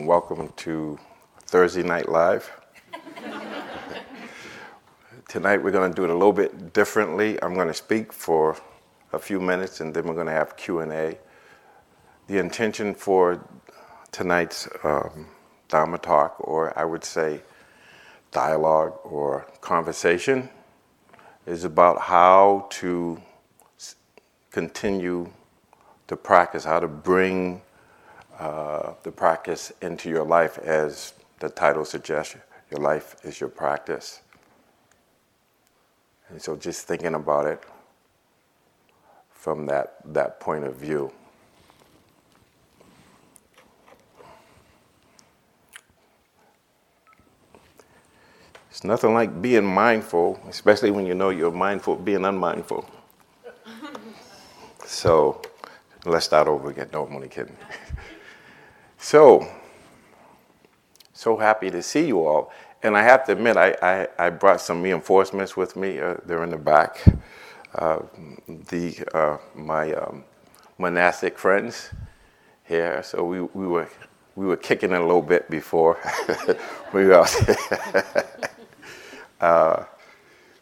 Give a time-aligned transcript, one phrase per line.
[0.00, 0.98] and welcome to
[1.42, 2.50] Thursday Night Live.
[5.28, 7.38] Tonight we're going to do it a little bit differently.
[7.42, 8.56] I'm going to speak for
[9.12, 11.18] a few minutes and then we're going to have Q&A.
[12.28, 13.46] The intention for
[14.10, 15.26] tonight's um,
[15.68, 17.42] Dharma talk, or I would say
[18.30, 20.48] dialogue or conversation,
[21.44, 23.20] is about how to
[24.50, 25.30] continue
[26.08, 27.60] to practice, how to bring
[28.40, 32.36] uh, the practice into your life as the title suggests.
[32.70, 34.22] Your life is your practice.
[36.30, 37.62] And so just thinking about it
[39.30, 41.12] from that, that point of view.
[48.70, 52.88] It's nothing like being mindful, especially when you know you're mindful being unmindful.
[54.86, 55.42] so
[56.06, 56.88] let's start over again.
[56.90, 57.56] No, I'm only kidding.
[59.00, 59.48] so,
[61.12, 62.52] so happy to see you all.
[62.82, 65.98] And I have to admit, I, I, I brought some reinforcements with me.
[65.98, 67.02] Uh, they're in the back.
[67.74, 68.00] Uh,
[68.48, 70.24] the, uh, my um,
[70.78, 71.90] monastic friends
[72.64, 73.02] here.
[73.02, 73.88] So we, we, were,
[74.34, 75.98] we were kicking a little bit before
[76.92, 77.36] we were out
[79.40, 79.84] uh,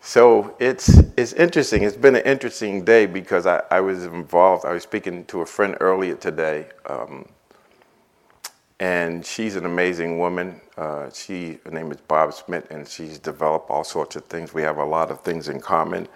[0.01, 1.83] so it's, it's interesting.
[1.83, 4.65] It's been an interesting day because I, I was involved.
[4.65, 7.29] I was speaking to a friend earlier today, um,
[8.81, 10.61] and she's an amazing woman.
[10.77, 14.55] Uh, she, her name is Bob Smith, and she's developed all sorts of things.
[14.55, 16.07] We have a lot of things in common.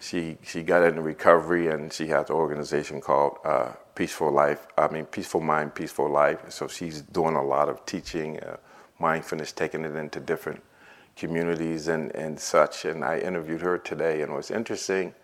[0.00, 4.66] She, she got into recovery, and she has an organization called uh, Peaceful Life.
[4.76, 6.50] I mean, Peaceful Mind, Peaceful Life.
[6.50, 8.58] So she's doing a lot of teaching, uh,
[8.98, 10.62] mindfulness, taking it into different
[11.16, 12.84] communities and, and such.
[12.84, 15.14] And I interviewed her today, and it was interesting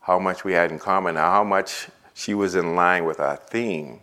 [0.00, 3.36] how much we had in common, and how much she was in line with our
[3.36, 4.00] theme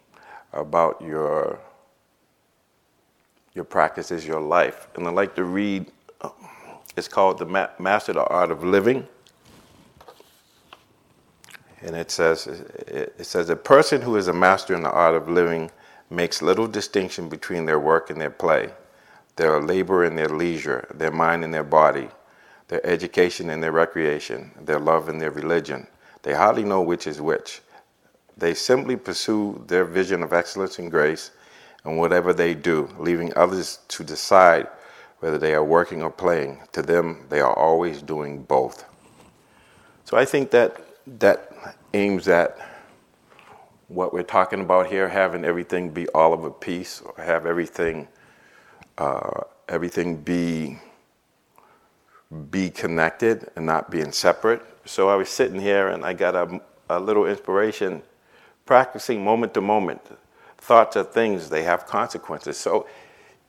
[0.54, 1.60] about your
[3.56, 4.88] your practice is your life.
[4.96, 6.30] And I'd like to read, uh,
[6.96, 9.08] it's called The Master of the Art of Living.
[11.82, 15.30] And it says, it says, a person who is a master in the art of
[15.30, 15.72] living
[16.10, 18.72] makes little distinction between their work and their play
[19.36, 22.08] their labor and their leisure, their mind and their body,
[22.70, 25.86] their education and their recreation, their love and their religion.
[26.24, 27.62] They hardly know which is which.
[28.38, 31.32] They simply pursue their vision of excellence and grace
[31.86, 34.68] in whatever they do, leaving others to decide
[35.20, 36.60] whether they are working or playing.
[36.74, 38.86] To them, they are always doing both.
[40.04, 40.82] So I think that
[41.20, 41.52] that
[41.94, 42.58] aims at
[43.88, 48.08] what we're talking about here, having everything be all of a piece, or have everything
[48.98, 50.80] uh, everything be
[52.50, 54.62] be connected and not being separate.
[54.86, 58.02] So I was sitting here and I got a, a little inspiration,
[58.66, 60.02] practicing moment to moment.
[60.58, 62.58] Thoughts are things; they have consequences.
[62.58, 62.88] So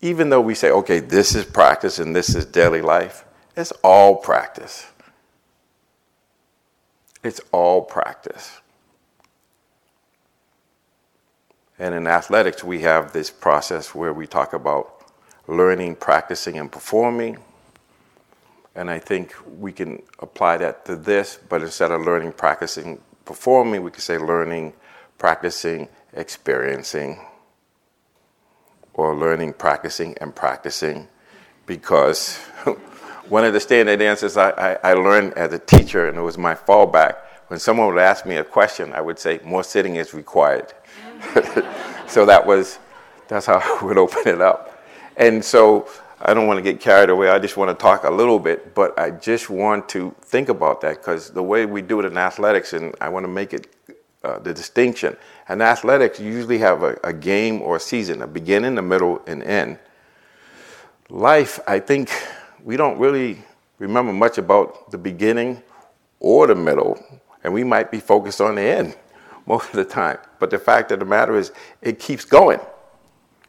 [0.01, 3.25] even though we say, okay, this is practice and this is daily life,
[3.57, 4.87] it's all practice.
[7.25, 8.61] It's all practice.
[11.79, 15.11] And in athletics, we have this process where we talk about
[15.47, 17.39] learning, practicing, and performing.
[18.75, 23.83] And I think we can apply that to this, but instead of learning, practicing, performing,
[23.83, 24.75] we could say learning,
[25.19, 27.21] practicing, experiencing,
[28.95, 31.09] or learning, practicing, and practicing.
[31.67, 32.37] Because
[33.29, 36.39] one of the standard answers I, I, I learned as a teacher, and it was
[36.39, 37.17] my fallback,
[37.49, 40.73] when someone would ask me a question, I would say, more sitting is required.
[42.09, 42.79] so that was,
[43.29, 44.85] that's how I would open it up.
[45.17, 45.89] And so
[46.21, 47.29] I don't want to get carried away.
[47.29, 50.81] I just want to talk a little bit, but I just want to think about
[50.81, 53.69] that because the way we do it in athletics, and I want to make it
[54.25, 55.17] uh, the distinction.
[55.49, 59.43] And athletics usually have a, a game or a season, a beginning, a middle, and
[59.43, 59.79] end.
[61.09, 62.11] Life, I think
[62.65, 63.39] we don't really
[63.79, 65.63] remember much about the beginning
[66.19, 66.99] or the middle,
[67.45, 68.97] and we might be focused on the end
[69.47, 70.19] most of the time.
[70.41, 72.61] But the fact of the matter is, it keeps going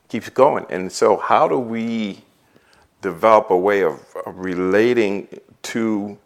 [0.07, 0.65] keeps going.
[0.69, 2.23] And so, how do we
[3.01, 5.27] develop a way of, of relating
[5.63, 6.17] to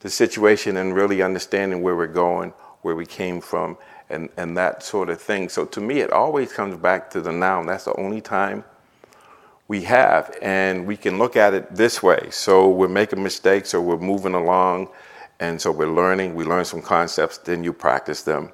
[0.00, 2.50] the situation and really understanding where we're going,
[2.82, 3.76] where we came from,
[4.12, 5.48] and, and that sort of thing?
[5.48, 7.62] So, to me, it always comes back to the now.
[7.64, 8.64] That's the only time
[9.68, 10.36] we have.
[10.42, 12.28] And we can look at it this way.
[12.30, 14.88] So, we're making mistakes or we're moving along.
[15.40, 18.52] And so we're learning, we learn some concepts, then you practice them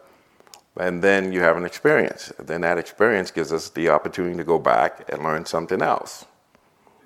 [0.79, 2.33] and then you have an experience.
[2.39, 6.25] Then that experience gives us the opportunity to go back and learn something else,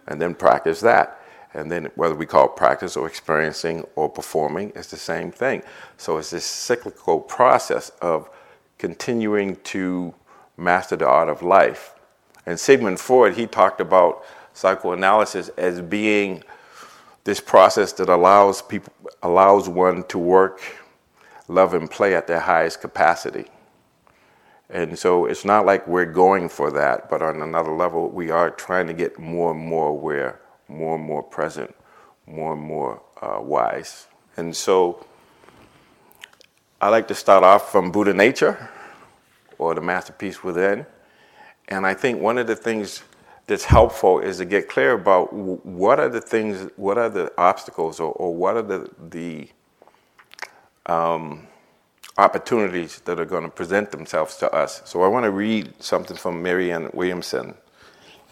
[0.07, 1.19] and then practice that.
[1.55, 5.63] And then whether we call it practice or experiencing or performing, it's the same thing.
[5.97, 8.31] So it's this cyclical process of
[8.83, 10.13] continuing to
[10.57, 11.95] master the art of life.
[12.45, 14.25] And Sigmund Freud, he talked about
[14.55, 16.43] psychoanalysis as being
[17.23, 18.93] this process that allows people
[19.23, 20.61] allows one to work,
[21.47, 23.47] love, and play at their highest capacity.
[24.69, 28.51] And so it's not like we're going for that, but on another level, we are
[28.51, 31.73] trying to get more and more aware, more and more present,
[32.27, 34.09] more and more uh, wise.
[34.37, 35.07] And so
[36.83, 38.69] I like to start off from Buddha Nature
[39.57, 40.85] or the Masterpiece Within.
[41.69, 43.05] And I think one of the things
[43.47, 48.01] that's helpful is to get clear about what are the things, what are the obstacles,
[48.01, 49.49] or, or what are the, the
[50.87, 51.47] um,
[52.19, 54.83] opportunities that are going to present themselves to us.
[54.85, 57.55] So I want to read something from Marianne Williamson.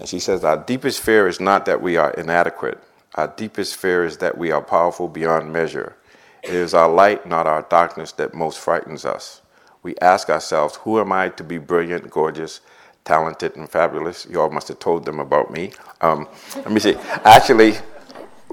[0.01, 2.83] And she says, Our deepest fear is not that we are inadequate.
[3.15, 5.95] Our deepest fear is that we are powerful beyond measure.
[6.43, 9.43] It is our light, not our darkness, that most frightens us.
[9.83, 12.61] We ask ourselves, Who am I to be brilliant, gorgeous,
[13.05, 14.27] talented, and fabulous?
[14.29, 15.73] You all must have told them about me.
[16.01, 16.97] Um, let me see.
[17.25, 17.75] Actually,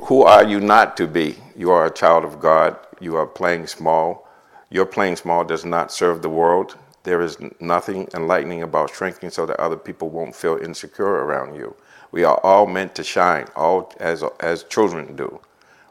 [0.03, 1.37] who are you not to be?
[1.55, 2.77] You are a child of God.
[2.99, 4.27] You are playing small.
[4.69, 6.77] Your playing small does not serve the world.
[7.03, 11.75] There is nothing enlightening about shrinking so that other people won't feel insecure around you.
[12.11, 15.39] We are all meant to shine, all as, as children do.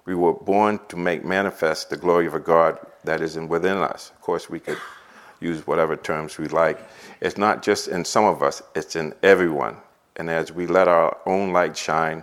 [0.06, 3.76] We were born to make manifest the glory of a God that is in within
[3.78, 4.10] us.
[4.10, 4.78] Of course, we could
[5.40, 6.78] use whatever terms we like.
[7.20, 9.76] It's not just in some of us, it's in everyone.
[10.14, 12.22] And as we let our own light shine,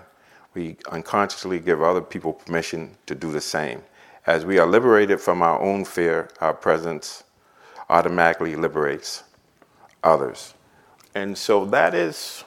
[0.53, 3.83] we unconsciously give other people permission to do the same.
[4.25, 7.24] As we are liberated from our own fear, our presence
[7.89, 9.24] automatically liberates
[10.03, 10.53] others.
[11.13, 12.45] And so that is,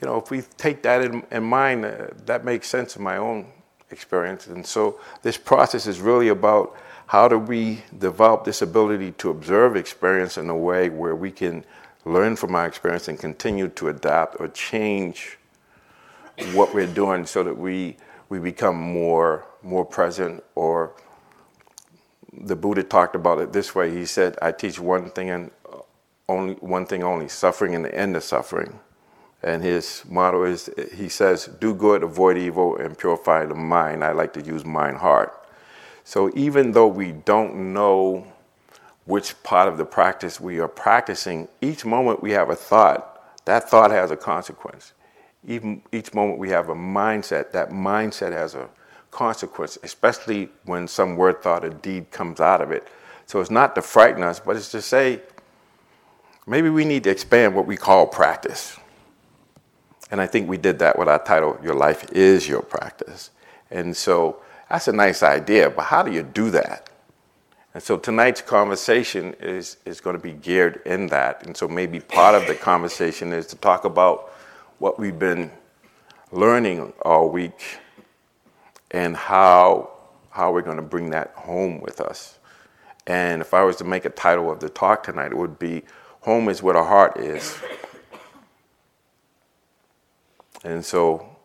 [0.00, 3.18] you know, if we take that in, in mind, uh, that makes sense in my
[3.18, 3.46] own
[3.92, 4.46] experience.
[4.46, 9.76] And so this process is really about how do we develop this ability to observe
[9.76, 11.64] experience in a way where we can
[12.04, 15.38] learn from our experience and continue to adapt or change
[16.54, 17.96] what we're doing so that we
[18.28, 20.94] we become more more present or
[22.32, 23.94] the Buddha talked about it this way.
[23.94, 25.50] He said, I teach one thing and
[26.28, 28.80] only one thing only, suffering and the end of suffering.
[29.42, 34.04] And his motto is he says, do good, avoid evil, and purify the mind.
[34.04, 35.38] I like to use mind heart.
[36.04, 38.26] So even though we don't know
[39.04, 43.08] which part of the practice we are practicing, each moment we have a thought,
[43.44, 44.92] that thought has a consequence
[45.46, 48.68] even each moment we have a mindset, that mindset has a
[49.10, 52.86] consequence, especially when some word, thought, or deed comes out of it.
[53.26, 55.20] So it's not to frighten us, but it's to say,
[56.46, 58.76] maybe we need to expand what we call practice.
[60.12, 63.30] And I think we did that with our title, Your Life is Your Practice.
[63.70, 66.90] And so that's a nice idea, but how do you do that?
[67.72, 71.46] And so tonight's conversation is, is going to be geared in that.
[71.46, 74.30] And so maybe part of the conversation is to talk about
[74.78, 75.50] what we've been
[76.30, 77.78] learning all week
[78.90, 79.88] and how
[80.28, 82.38] how we're going to bring that home with us.
[83.06, 85.82] And if I was to make a title of the talk tonight, it would be
[86.20, 87.58] Home is where the heart is.
[90.64, 91.36] And so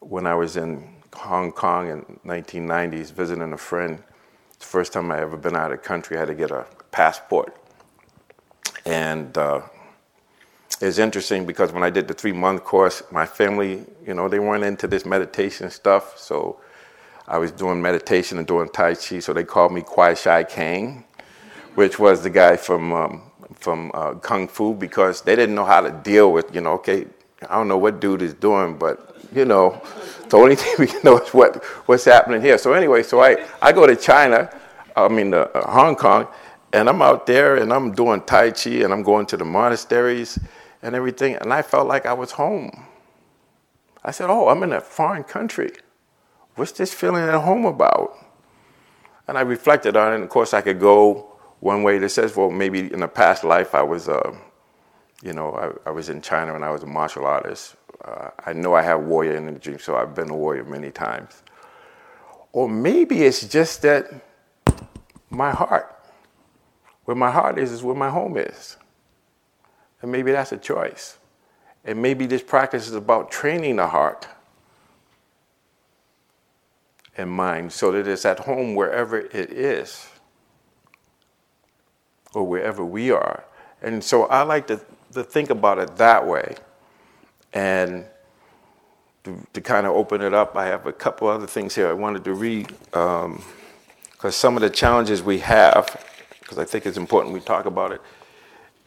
[0.00, 4.02] when I was in Hong Kong in 1990s visiting a friend,
[4.48, 6.66] it's the first time I ever been out of country, I had to get a
[6.90, 7.56] passport.
[8.84, 9.62] And uh,
[10.80, 14.38] it's interesting because when I did the three month course, my family, you know, they
[14.38, 16.18] weren't into this meditation stuff.
[16.18, 16.60] So
[17.26, 19.20] I was doing meditation and doing Tai Chi.
[19.20, 21.04] So they called me Kwai Chang Caine,
[21.74, 23.22] which was the guy from, um,
[23.54, 27.06] from uh, Kung Fu because they didn't know how to deal with, you know, okay,
[27.48, 29.80] I don't know what dude is doing, but, you know,
[30.28, 32.58] the only thing we know is what, what's happening here.
[32.58, 34.50] So anyway, so I, I go to China,
[34.94, 36.28] I mean, uh, Hong Kong,
[36.72, 40.38] and I'm out there and I'm doing Tai Chi and I'm going to the monasteries
[40.82, 42.86] and everything, and I felt like I was home.
[44.02, 45.72] I said, Oh, I'm in a foreign country.
[46.54, 48.16] What's this feeling at home about?
[49.28, 52.34] And I reflected on it, and of course, I could go one way that says,
[52.34, 54.36] Well, maybe in a past life I was, uh,
[55.22, 57.76] you know, I, I, was in China and I was a martial artist.
[58.04, 61.42] Uh, I know I have warrior energy, so I've been a warrior many times.
[62.52, 64.12] Or maybe it's just that
[65.28, 65.94] my heart,
[67.04, 68.76] where my heart is, is where my home is.
[70.02, 71.18] And maybe that's a choice.
[71.84, 74.26] And maybe this practice is about training the heart
[77.16, 80.08] and mind so that it's at home wherever it is
[82.34, 83.44] or wherever we are.
[83.82, 84.80] And so I like to,
[85.12, 86.56] to think about it that way.
[87.52, 88.04] And
[89.24, 91.92] to, to kind of open it up, I have a couple other things here I
[91.92, 93.34] wanted to read because
[94.24, 96.04] um, some of the challenges we have,
[96.40, 98.00] because I think it's important we talk about it,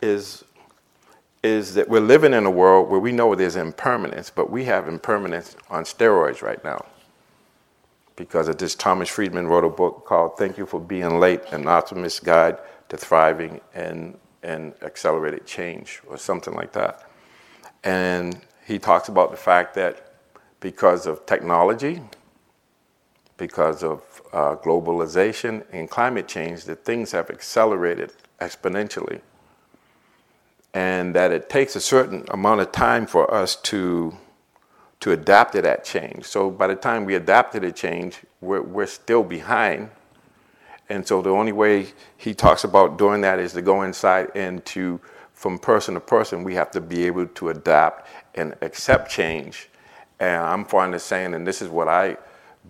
[0.01, 0.44] is
[1.44, 4.88] is that we're living in a world where we know there's impermanence, but we have
[4.88, 6.86] impermanence on steroids right now.
[8.15, 11.68] Because of this, Thomas Friedman wrote a book called Thank You for Being Late An
[11.68, 17.09] Optimist's Guide to Thriving and, and Accelerated Change, or something like that.
[17.83, 20.13] And he talks about the fact that
[20.59, 22.01] because of technology,
[23.38, 29.21] because of uh, globalization and climate change, that things have accelerated exponentially
[30.73, 34.17] and that it takes a certain amount of time for us to
[35.00, 36.23] to adapt to that change.
[36.23, 39.89] So by the time we adapt to the change, we're, we're still behind.
[40.93, 44.63] And so the only way he talks about doing that is to go inside and
[44.65, 45.01] to,
[45.33, 49.69] from person to person, we have to be able to adapt and accept change.
[50.19, 52.17] And I'm fond of saying, and this is what I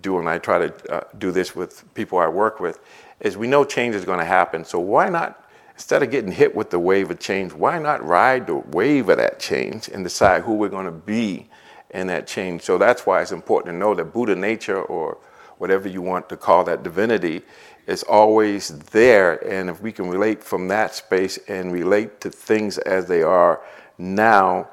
[0.00, 2.80] do, and I try to uh, do this with people I work with,
[3.20, 4.64] is we know change is going to happen.
[4.64, 8.46] So why not instead of getting hit with the wave of change, why not ride
[8.46, 11.50] the wave of that change and decide who we're going to be
[11.90, 12.62] in that change?
[12.62, 15.18] So that's why it's important to know that Buddha nature or
[15.58, 17.42] whatever you want to call that divinity
[17.86, 19.34] is always there.
[19.46, 23.60] And if we can relate from that space and relate to things as they are
[23.98, 24.68] now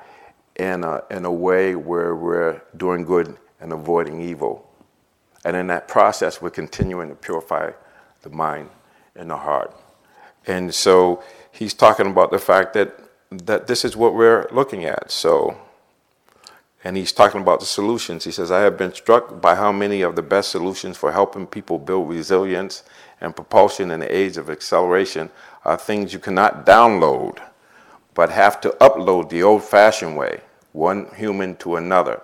[0.56, 4.68] in a, in a way where we're doing good and avoiding evil.
[5.44, 7.72] And in that process, we're continuing to purify
[8.22, 8.70] the mind
[9.16, 9.76] and the heart.
[10.46, 12.98] And so he's talking about the fact that
[13.32, 15.10] that this is what we're looking at.
[15.10, 15.58] So
[16.84, 18.24] and he's talking about the solutions.
[18.24, 21.46] He says, I have been struck by how many of the best solutions for helping
[21.46, 22.84] people build resilience
[23.22, 25.30] and propulsion in the age of acceleration
[25.64, 27.40] are things you cannot download,
[28.14, 30.42] but have to upload the old fashioned way,
[30.74, 32.22] one human to another,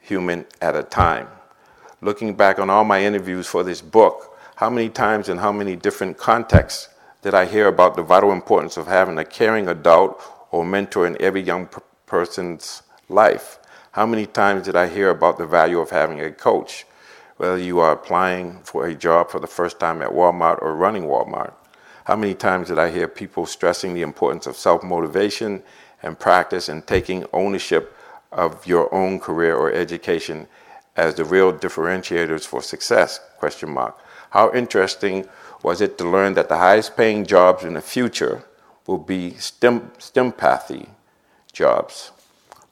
[0.00, 1.28] human at a time.
[2.00, 5.76] Looking back on all my interviews for this book, how many times and how many
[5.76, 6.88] different contexts
[7.22, 11.20] did I hear about the vital importance of having a caring adult or mentor in
[11.20, 13.58] every young p- person's life?
[13.92, 16.86] How many times did I hear about the value of having a coach?
[17.38, 21.04] Whether you are applying for a job for the first time at Walmart or running
[21.04, 21.54] Walmart.
[22.04, 25.62] How many times did I hear people stressing the importance of self motivation
[26.02, 27.96] and practice and taking ownership
[28.32, 30.48] of your own career or education
[30.96, 33.20] as the real differentiators for success?
[33.38, 33.98] Question mark.
[34.30, 35.26] How interesting
[35.62, 38.44] was it to learn that the highest paying jobs in the future
[38.86, 40.88] will be STEM, STEMpathy
[41.52, 42.10] jobs.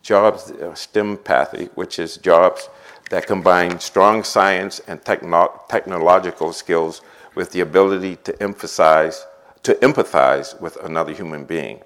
[0.03, 2.69] Jobs, uh, STEMpathy, which is jobs
[3.11, 7.03] that combine strong science and techno- technological skills
[7.35, 9.27] with the ability to emphasize,
[9.63, 11.81] to empathize with another human being.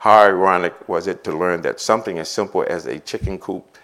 [0.00, 3.76] How ironic was it to learn that something as simple as a chicken coop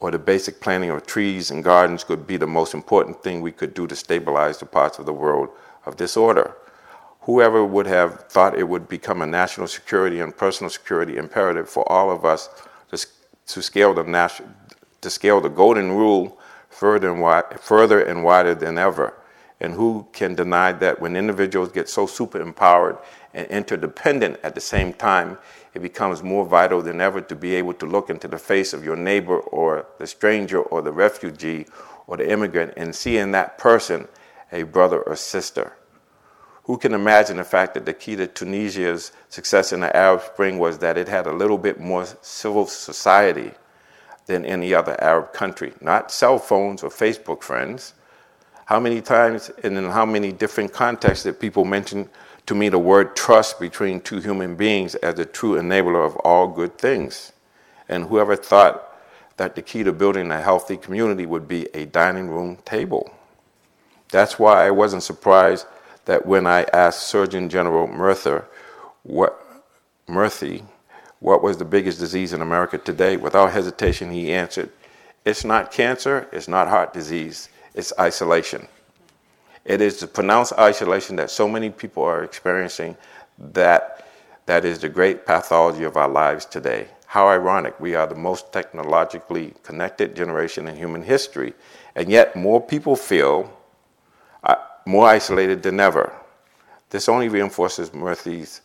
[0.00, 3.52] or the basic planting of trees and gardens could be the most important thing we
[3.52, 5.50] could do to stabilize the parts of the world
[5.84, 6.56] of disorder.
[7.22, 11.90] Whoever would have thought it would become a national security and personal security imperative for
[11.92, 12.48] all of us
[12.90, 13.06] to,
[13.48, 14.48] to scale the national,
[15.00, 16.38] to scale the golden rule
[16.68, 19.14] further and, further and wider than ever.
[19.60, 22.96] And who can deny that when individuals get so super empowered
[23.34, 25.38] and interdependent at the same time,
[25.74, 28.84] it becomes more vital than ever to be able to look into the face of
[28.84, 31.66] your neighbor or the stranger or the refugee
[32.06, 34.08] or the immigrant and see in that person
[34.50, 35.76] a brother or sister.
[36.64, 40.58] Who can imagine the fact that the key to Tunisia's success in the Arab Spring
[40.58, 43.52] was that it had a little bit more civil society
[44.26, 45.72] than any other Arab country?
[45.80, 47.94] Not cell phones or Facebook friends.
[48.66, 52.08] How many times and in how many different contexts did people mention
[52.46, 56.46] to me the word trust between two human beings as the true enabler of all
[56.46, 57.32] good things?
[57.88, 58.86] And whoever thought
[59.36, 63.12] that the key to building a healthy community would be a dining room table?
[64.12, 65.66] That's why I wasn't surprised
[66.04, 68.44] that when I asked Surgeon General Murtha
[69.02, 69.64] what,
[70.08, 70.64] Murthy
[71.20, 74.70] what was the biggest disease in America today, without hesitation he answered,
[75.24, 78.66] It's not cancer, it's not heart disease, it's isolation.
[79.64, 82.96] It is the pronounced isolation that so many people are experiencing
[83.38, 84.06] that
[84.46, 86.88] that is the great pathology of our lives today.
[87.06, 87.78] How ironic.
[87.78, 91.52] We are the most technologically connected generation in human history,
[91.94, 93.52] and yet more people feel
[94.42, 96.12] uh, more isolated than ever.
[96.88, 98.62] This only reinforces Murthy's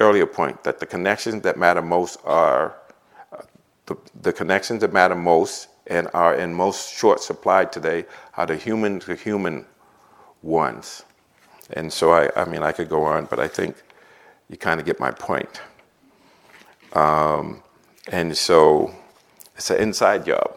[0.00, 2.76] earlier point that the connections that matter most are
[3.86, 8.04] the, the connections that matter most and are in most short supply today
[8.36, 9.64] are the human to human
[10.42, 11.04] ones.
[11.72, 13.76] And so, I, I mean, I could go on, but I think
[14.48, 15.60] you kind of get my point.
[16.92, 17.62] Um,
[18.10, 18.94] and so,
[19.56, 20.56] it's an inside job.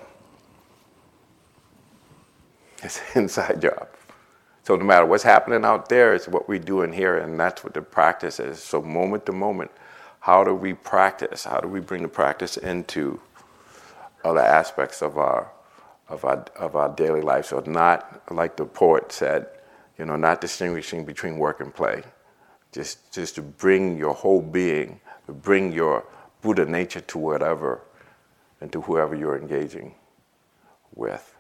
[2.84, 3.88] It's an inside job.
[4.63, 7.63] So no matter what's happening out there, it's what we do in here, and that's
[7.63, 8.62] what the practice is.
[8.63, 9.72] So moment to moment,
[10.20, 11.46] how do we practice?
[11.46, 13.20] How do we bring the practice into
[14.24, 15.51] other aspects of our
[16.10, 17.48] of our of our daily life?
[17.48, 19.48] So not like the poet said,
[19.98, 22.03] you know, not distinguishing between work and play.
[22.72, 26.06] Just just to bring your whole being, to bring your
[26.44, 27.82] Buddha nature to whatever
[28.60, 29.96] and to whoever you're engaging
[30.94, 31.36] with.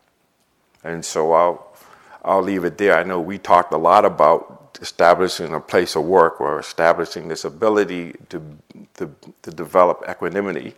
[0.83, 1.75] And so I'll
[2.23, 2.97] I'll leave it there.
[2.97, 7.45] I know we talked a lot about establishing a place of work or establishing this
[7.45, 8.57] ability to,
[8.95, 10.75] to, to develop equanimity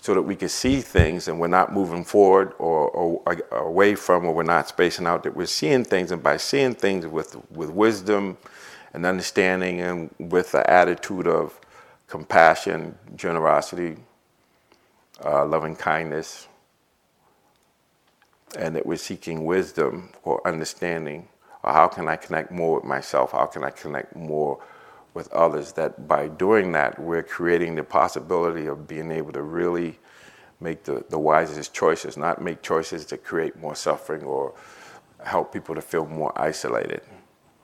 [0.00, 3.94] so that we can see things and we're not moving forward or, or, or, away
[3.94, 7.36] from or we're not spacing out that we're seeing things and by seeing things with,
[7.50, 8.38] with wisdom
[8.94, 11.60] and understanding and with the attitude of
[12.06, 13.96] compassion generosity
[15.24, 16.46] uh, loving kindness
[18.56, 21.28] and that we're seeking wisdom or understanding
[21.62, 23.32] or how can I connect more with myself?
[23.32, 24.62] How can I connect more
[25.14, 25.72] with others?
[25.72, 29.98] That by doing that, we're creating the possibility of being able to really
[30.60, 34.54] make the, the wisest choices, not make choices to create more suffering or
[35.24, 37.02] help people to feel more isolated.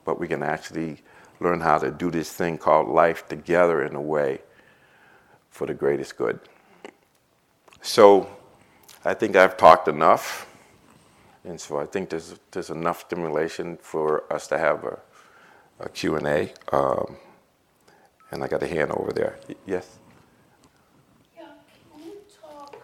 [0.03, 1.01] But we can actually
[1.39, 4.41] learn how to do this thing called life together in a way
[5.49, 6.39] for the greatest good.
[7.81, 8.29] So
[9.03, 10.47] I think I've talked enough.
[11.45, 14.99] And so I think there's, there's enough stimulation for us to have a,
[15.79, 16.51] a Q&A.
[16.71, 17.17] Um,
[18.31, 19.37] and I got a hand over there.
[19.65, 19.99] Yes?
[21.37, 21.43] Yeah,
[21.93, 22.75] can you talk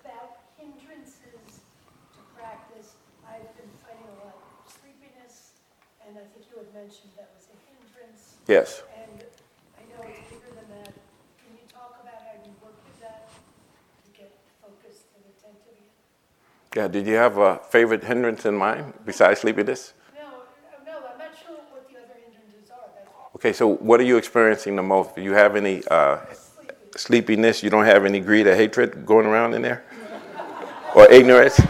[0.00, 1.60] about hindrances
[2.14, 2.94] to practice?
[3.28, 5.52] I've been fighting a lot of sleepiness,
[6.08, 8.36] and I think you had mentioned that was a hindrance.
[8.48, 8.82] Yes.
[16.74, 19.92] Yeah, did you have a favorite hindrance in mind besides sleepiness?
[20.14, 20.22] No,
[20.86, 23.36] no, I'm not sure what the other hindrances are.
[23.36, 25.14] Okay, so what are you experiencing the most?
[25.14, 26.18] Do you have any uh,
[26.96, 27.62] sleepiness?
[27.62, 29.84] You don't have any greed or hatred going around in there?
[30.94, 31.60] or ignorance?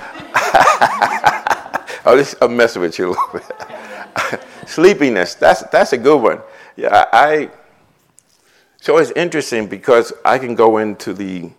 [2.05, 4.41] oh, this, I'm messing with you a little bit.
[4.69, 6.41] sleepiness, that's, that's a good one.
[6.77, 7.51] Yeah, I,
[8.81, 11.51] so it's interesting because I can go into the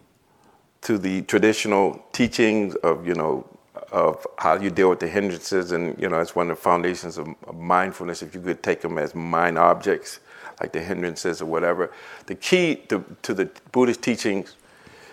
[0.84, 3.46] to the traditional teachings of you know
[3.92, 7.18] of how you deal with the hindrances, and you know it's one of the foundations
[7.18, 8.22] of, mindfulness.
[8.22, 10.20] If you could take them as mind objects,
[10.60, 11.92] like the hindrances or whatever,
[12.26, 14.56] the key to, to the Buddhist teachings,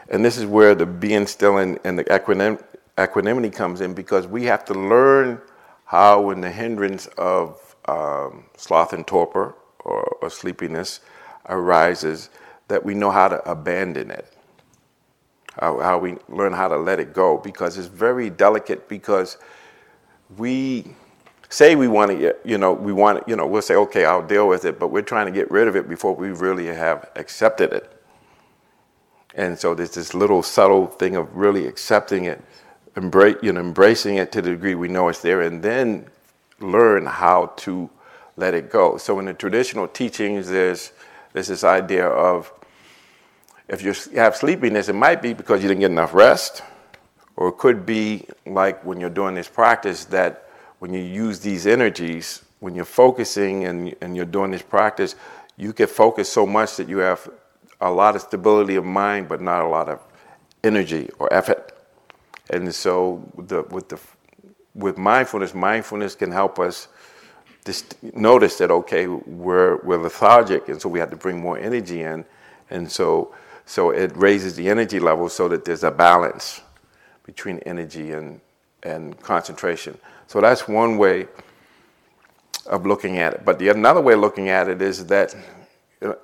[0.09, 2.62] and this is where the being still and, and the equanim,
[2.98, 5.40] equanimity comes in, because we have to learn
[5.85, 11.00] how, when the hindrance of um, sloth and torpor or, or sleepiness
[11.48, 12.30] arises,
[12.68, 14.33] that we know how to abandon it
[15.61, 19.37] how, how we learn how to let it go because it's very delicate because
[20.37, 20.85] we
[21.51, 24.49] say we want to you know we want you know we'll say okay i'll deal
[24.49, 27.73] with it but we're trying to get rid of it before we really have accepted
[27.73, 27.92] it.
[29.35, 32.42] And so there's this little subtle thing of really accepting it
[32.96, 36.07] embrace you know embracing it to the degree we know it's there and then
[36.59, 37.88] learn how to
[38.37, 38.96] let it go.
[38.96, 40.92] So in the traditional teachings there's
[41.33, 42.53] there's this idea of
[43.70, 46.62] if you have sleepiness, it might be because you didn't get enough rest,
[47.37, 50.48] or it could be like when you're doing this practice that
[50.80, 55.14] when you use these energies, when you're focusing and, and you're doing this practice,
[55.56, 57.30] you get focused so much that you have
[57.80, 60.00] a lot of stability of mind, but not a lot of
[60.64, 61.72] energy or effort.
[62.50, 64.00] And so, the, with the
[64.74, 66.88] with mindfulness, mindfulness can help us
[67.64, 72.02] just notice that okay, we're we're lethargic, and so we have to bring more energy
[72.02, 72.24] in,
[72.68, 73.33] and so
[73.70, 76.61] so it raises the energy level so that there's a balance
[77.22, 78.40] between energy and,
[78.83, 79.96] and concentration.
[80.26, 81.28] So that's one way
[82.66, 83.44] of looking at it.
[83.44, 85.37] But the another way of looking at it is that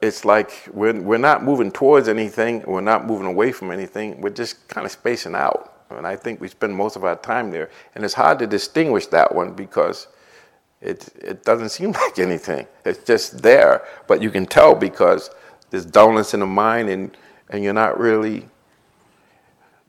[0.02, 4.30] it's like we're, we're not moving towards anything, we're not moving away from anything, we're
[4.30, 5.84] just kind of spacing out.
[5.90, 7.70] And I think we spend most of our time there.
[7.94, 10.08] And it's hard to distinguish that one because
[10.80, 12.66] it, it doesn't seem like anything.
[12.84, 15.30] It's just there, but you can tell because
[15.70, 17.16] there's dullness in the mind and
[17.50, 18.48] and you're not really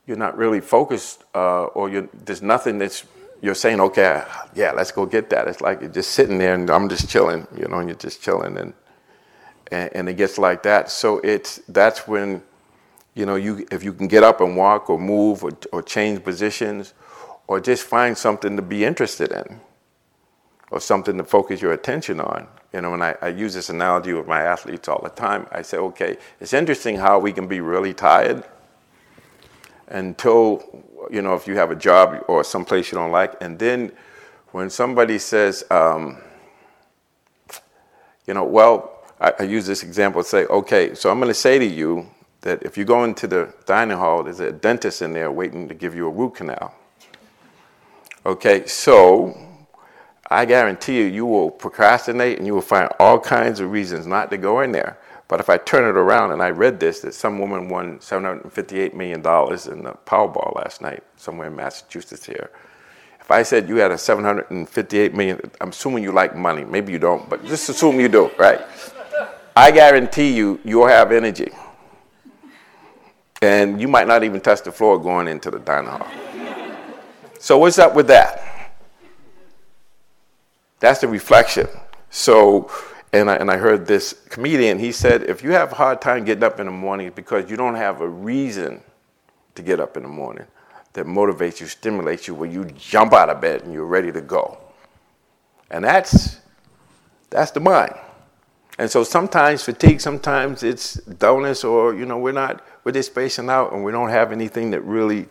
[0.05, 3.05] you're not really focused uh, or there's nothing that's
[3.41, 4.23] you're saying okay
[4.55, 5.47] yeah let's go get that.
[5.47, 8.21] It's like you're just sitting there and i'm just chilling you know and you're just
[8.21, 8.73] chilling and
[9.71, 10.89] and, and it gets like that.
[10.89, 12.41] So it's that's when
[13.15, 16.23] you know you if you can get up and walk or move or, or change
[16.23, 16.93] positions
[17.47, 19.59] or just find something to be interested in
[20.71, 22.47] or something to focus your attention on.
[22.73, 25.47] You know, and I, I, use this analogy with my athletes all the time.
[25.51, 28.43] I say, okay, it's interesting how we can be really tired
[29.87, 33.93] until, you know, if you have a job or someplace you don't like, and then
[34.51, 36.17] when somebody says, um,
[38.25, 41.33] you know, well, I, I use this example to say, okay, so I'm going to
[41.33, 42.07] say to you
[42.41, 45.73] that if you go into the dining hall, there's a dentist in there waiting to
[45.73, 46.75] give you a root canal.
[48.25, 49.46] Okay, so
[50.29, 54.29] I guarantee you, you will procrastinate and you will find all kinds of reasons not
[54.31, 54.97] to go in there.
[55.29, 58.93] But if I turn it around and I read this, that some woman won $758
[58.93, 62.49] million in the Powerball last night, somewhere in Massachusetts here.
[63.19, 66.63] If I said you had a 758 million, I'm assuming you like money.
[66.63, 68.61] Maybe you don't, but just assume you do, right?
[69.55, 71.51] I guarantee you, you'll have energy.
[73.41, 76.07] And you might not even touch the floor going into the dining hall.
[77.39, 78.56] So, what's up with that?
[80.79, 81.67] That's the reflection.
[82.09, 82.71] So,
[83.13, 86.25] and I, and I heard this comedian, he said, if you have a hard time
[86.25, 88.81] getting up in the morning because you don't have a reason
[89.55, 90.45] to get up in the morning
[90.93, 94.21] that motivates you, stimulates you, where you jump out of bed and you're ready to
[94.21, 94.57] go.
[95.69, 96.39] And that's,
[97.29, 97.93] that's the mind.
[98.79, 103.49] And so sometimes fatigue, sometimes it's dullness, or you know, we're not we're just spacing
[103.49, 105.27] out and we don't have anything that really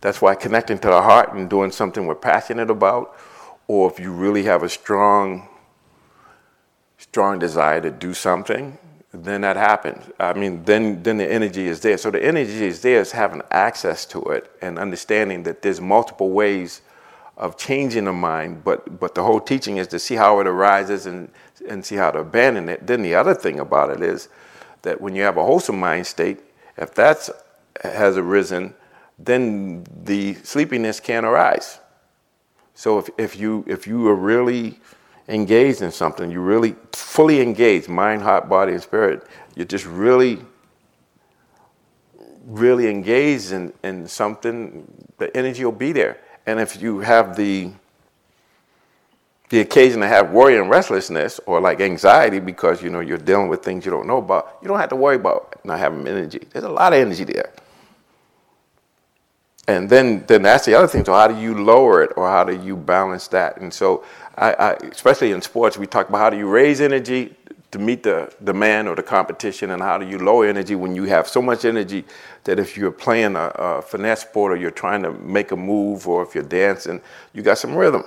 [0.00, 3.18] that's why connecting to the heart and doing something we're passionate about,
[3.70, 5.46] or if you really have a strong
[6.98, 8.76] strong desire to do something,
[9.12, 10.02] then that happens.
[10.18, 11.96] I mean, then then the energy is there.
[11.96, 16.30] So the energy is there is having access to it and understanding that there's multiple
[16.30, 16.82] ways
[17.36, 21.06] of changing the mind, but but the whole teaching is to see how it arises
[21.06, 21.30] and
[21.68, 22.84] and see how to abandon it.
[22.88, 24.28] Then the other thing about it is
[24.82, 26.40] that when you have a wholesome mind state,
[26.76, 27.30] if that
[27.84, 28.74] has arisen,
[29.16, 31.79] then the sleepiness can arise.
[32.80, 34.80] So if, if you if you are really
[35.28, 40.38] engaged in something, you really fully engaged, mind, heart, body, and spirit, you're just really
[42.46, 46.20] really engaged in, in something, the energy will be there.
[46.46, 47.70] And if you have the
[49.50, 53.48] the occasion to have worry and restlessness or like anxiety because you know you're dealing
[53.48, 56.40] with things you don't know about, you don't have to worry about not having energy.
[56.50, 57.52] There's a lot of energy there.
[59.76, 61.04] And then, then that's the other thing.
[61.04, 63.60] So how do you lower it or how do you balance that?
[63.60, 64.04] And so,
[64.36, 67.36] I, I, especially in sports, we talk about how do you raise energy
[67.70, 71.04] to meet the demand or the competition, and how do you lower energy when you
[71.04, 72.04] have so much energy
[72.42, 76.08] that if you're playing a, a finesse sport or you're trying to make a move
[76.08, 77.00] or if you're dancing,
[77.32, 78.02] you got some rhythm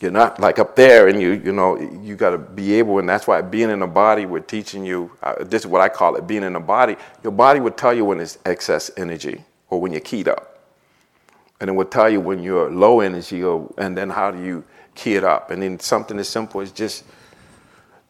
[0.00, 3.08] you're not like up there and you you know you got to be able and
[3.08, 6.16] that's why being in the body we're teaching you uh, this is what i call
[6.16, 9.80] it being in the body your body would tell you when it's excess energy or
[9.80, 10.58] when you're keyed up.
[11.60, 14.64] And it will tell you when you're low energy or and then how do you
[14.94, 15.50] key it up.
[15.50, 17.04] And then something as simple as just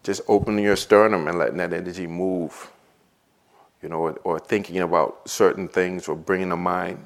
[0.03, 2.73] just opening your sternum and letting that energy move
[3.83, 6.99] you know or, or thinking about certain things or bringing to mind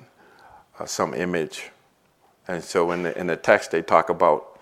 [0.78, 1.70] uh, some image.
[2.48, 4.54] And so in the in the text they talk about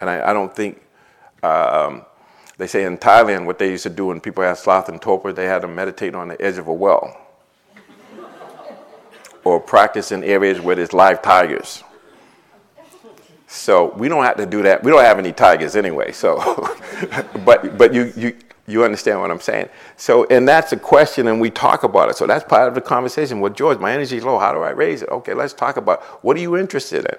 [0.00, 0.82] and I, I don't think,
[1.42, 2.04] um,
[2.58, 5.32] they say in Thailand, what they used to do when people had sloth and torpor,
[5.32, 7.25] they had to meditate on the edge of a well
[9.46, 11.84] or practice in areas where there's live tigers.
[13.46, 14.82] So we don't have to do that.
[14.82, 16.10] We don't have any tigers anyway.
[16.10, 16.36] So,
[17.44, 19.68] but but you you you understand what I'm saying.
[19.96, 22.16] So and that's a question, and we talk about it.
[22.16, 23.38] So that's part of the conversation.
[23.38, 24.38] Well, George, my energy is low.
[24.38, 25.08] How do I raise it?
[25.10, 27.16] Okay, let's talk about what are you interested in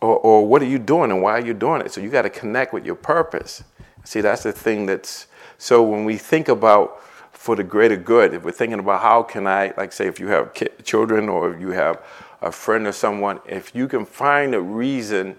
[0.00, 1.90] or, or what are you doing and why are you doing it?
[1.90, 3.64] So you got to connect with your purpose.
[4.04, 5.26] See, that's the thing that's
[5.58, 7.02] so when we think about
[7.48, 10.26] for the greater good, if we're thinking about how can I, like, say, if you
[10.26, 10.52] have
[10.84, 12.04] children or if you have
[12.42, 15.34] a friend or someone, if you can find a reason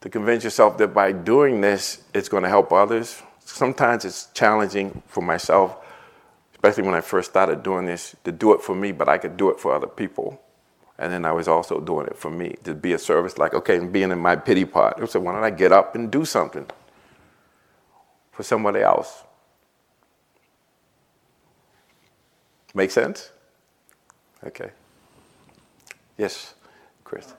[0.00, 3.22] to convince yourself that by doing this, it's going to help others.
[3.40, 5.76] Sometimes it's challenging for myself,
[6.54, 9.36] especially when I first started doing this, to do it for me, but I could
[9.36, 10.40] do it for other people.
[10.98, 13.76] And then I was also doing it for me to be a service, like, okay,
[13.76, 15.10] and being in my pity pot.
[15.10, 16.64] So why don't I get up and do something
[18.30, 19.24] for somebody else?
[22.74, 23.30] Make sense?
[24.44, 24.70] Okay.
[26.16, 26.54] Yes,
[27.04, 27.34] Chris.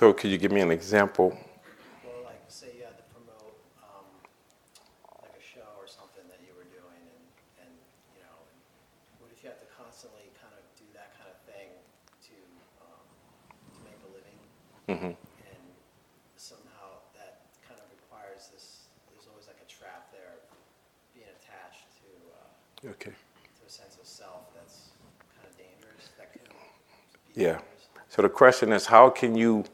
[0.00, 1.36] So could you give me an example?
[2.00, 3.52] Well, like, say you had to promote,
[3.84, 4.08] um,
[5.20, 7.72] like a show or something that you were doing and, and,
[8.16, 8.32] you know,
[9.20, 11.68] what if you have to constantly kind of do that kind of thing
[12.32, 12.36] to,
[12.80, 13.04] um,
[13.76, 14.38] to make a living?
[14.88, 15.12] Mm-hmm.
[15.12, 15.64] And
[16.40, 20.40] somehow that kind of requires this, there's always like a trap there,
[22.88, 23.12] Okay.
[23.12, 24.96] to a sense of self that's
[25.36, 26.48] kind of dangerous, that could
[27.36, 27.60] Yeah.
[27.60, 27.92] dangerous.
[28.08, 29.68] So the question is, how can you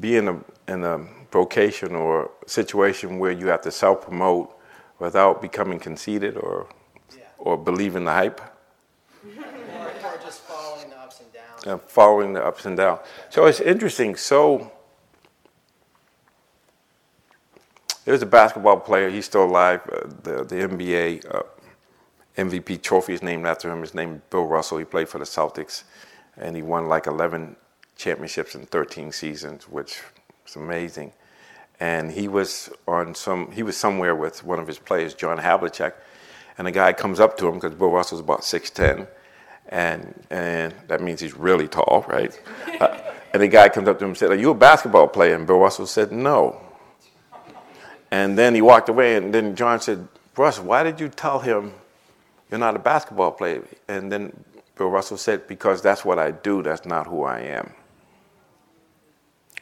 [0.00, 0.36] be in a
[0.68, 0.98] in a
[1.32, 4.56] vocation or situation where you have to self promote
[4.98, 6.66] without becoming conceited or
[7.16, 7.24] Yeah.
[7.38, 8.40] or believing the hype?
[8.40, 11.66] Or, or just following the ups and downs.
[11.66, 13.00] uh, following the ups and downs.
[13.30, 14.16] So it's interesting.
[14.16, 14.70] So
[18.04, 19.10] there's a basketball player.
[19.10, 19.80] He's still alive.
[19.92, 21.42] Uh, the the NBA uh,
[22.36, 23.80] MVP trophy is named after him.
[23.80, 24.78] His name is Bill Russell.
[24.78, 25.84] He played for the Celtics,
[26.36, 27.56] and he won like 11
[28.00, 30.00] championships in 13 seasons, which
[30.46, 31.12] is amazing.
[31.78, 33.52] And he was on some.
[33.52, 35.92] He was somewhere with one of his players, John Havlicek,
[36.58, 39.06] and a guy comes up to him because Bill Russell's about 6'10",
[39.68, 42.38] and and that means he's really tall, right?
[42.80, 42.98] Uh,
[43.32, 45.46] and the guy comes up to him and said, "Are you a basketball player?" And
[45.46, 46.60] Bill Russell said, "No."
[48.10, 51.72] And then he walked away, and then John said, "Russ, why did you tell him
[52.50, 54.32] you're not a basketball player?" And then
[54.76, 56.62] Bill Russell said, "Because that's what I do.
[56.62, 57.74] That's not who I am."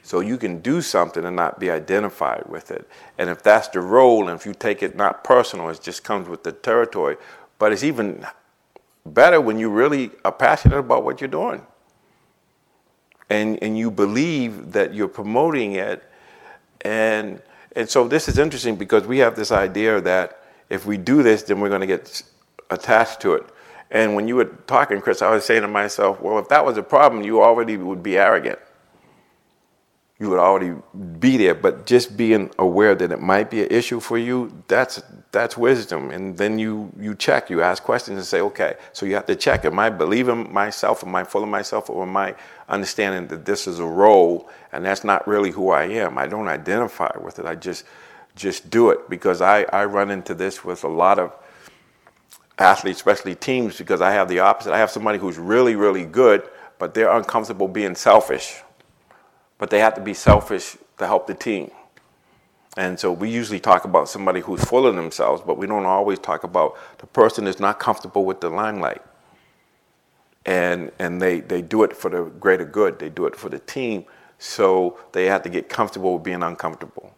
[0.08, 2.88] So you can do something and not be identified with it.
[3.18, 6.30] And if that's the role, and if you take it not personal, it just comes
[6.30, 7.18] with the territory.
[7.58, 8.24] But it's even
[9.04, 11.60] better when you really are passionate about what you're doing.
[13.28, 16.02] And, and you believe that you're promoting it.
[16.80, 17.42] And,
[17.76, 21.42] and so this is interesting because we have this idea that if we do this,
[21.42, 22.22] then we're going to get
[22.70, 23.44] attached to it.
[23.90, 26.78] And when you were talking, Chris, I was saying to myself, well, if that was
[26.78, 28.58] a problem, you already would be arrogant
[30.20, 30.74] you would already
[31.20, 31.54] be there.
[31.54, 36.10] But just being aware that it might be an issue for you, that's that's wisdom.
[36.10, 39.36] And then you you check, you ask questions and say, okay, so you have to
[39.36, 39.64] check.
[39.64, 41.04] Am I believing myself?
[41.04, 41.88] Am I full of myself?
[41.88, 42.34] Or am I
[42.68, 46.18] understanding that this is a role and that's not really who I am?
[46.18, 47.46] I don't identify with it.
[47.46, 47.84] I just
[48.34, 51.32] just do it because I, I run into this with a lot of
[52.58, 54.72] athletes, especially teams, because I have the opposite.
[54.72, 56.42] I have somebody who's really, really good,
[56.78, 58.62] but they're uncomfortable being selfish
[59.58, 61.70] but they have to be selfish to help the team.
[62.76, 66.18] And so we usually talk about somebody who's full of themselves, but we don't always
[66.18, 69.02] talk about the person that's not comfortable with the limelight.
[70.46, 73.58] And, and they, they do it for the greater good, they do it for the
[73.58, 74.04] team,
[74.38, 77.12] so they have to get comfortable with being uncomfortable.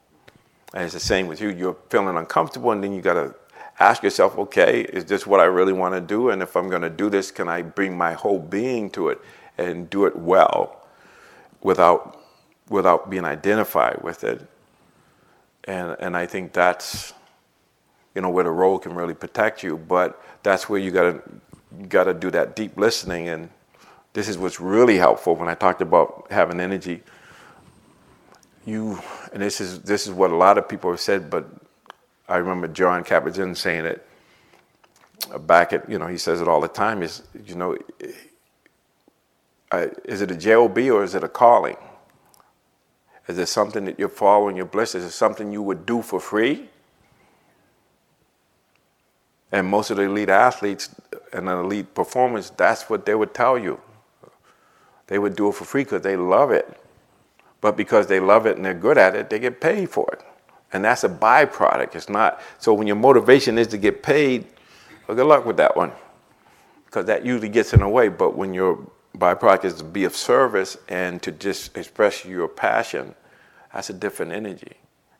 [0.72, 1.50] And it's the same with you.
[1.50, 3.34] You're feeling uncomfortable, and then you got to
[3.78, 6.30] ask yourself, okay, is this what I really want to do?
[6.30, 9.20] And if I'm going to do this, can I bring my whole being to it
[9.58, 10.86] and do it well
[11.62, 12.19] without
[12.70, 14.40] without being identified with it.
[15.64, 17.12] And, and I think that's,
[18.14, 19.76] you know, where the role can really protect you.
[19.76, 21.20] But that's where you gotta,
[21.78, 23.28] you gotta do that deep listening.
[23.28, 23.50] And
[24.14, 27.02] this is what's really helpful when I talked about having energy.
[28.64, 29.00] You,
[29.32, 31.46] and this is, this is what a lot of people have said, but
[32.28, 34.06] I remember Jon Kabat-Zinn saying it
[35.40, 37.76] back at, you know, he says it all the time is, you know,
[40.04, 41.76] is it a job or is it a calling?
[43.30, 44.96] Is it something that you're following your bliss?
[44.96, 46.68] Is it something you would do for free?
[49.52, 50.92] And most of the elite athletes
[51.32, 53.80] and elite performers, that's what they would tell you.
[55.06, 56.76] They would do it for free because they love it.
[57.60, 60.22] But because they love it and they're good at it, they get paid for it.
[60.72, 61.94] And that's a byproduct.
[61.94, 62.40] It's not.
[62.58, 64.44] So when your motivation is to get paid,
[65.06, 65.92] well, good luck with that one.
[66.84, 68.08] Because that usually gets in the way.
[68.08, 73.14] But when your byproduct is to be of service and to just express your passion,
[73.72, 74.72] that's a different energy.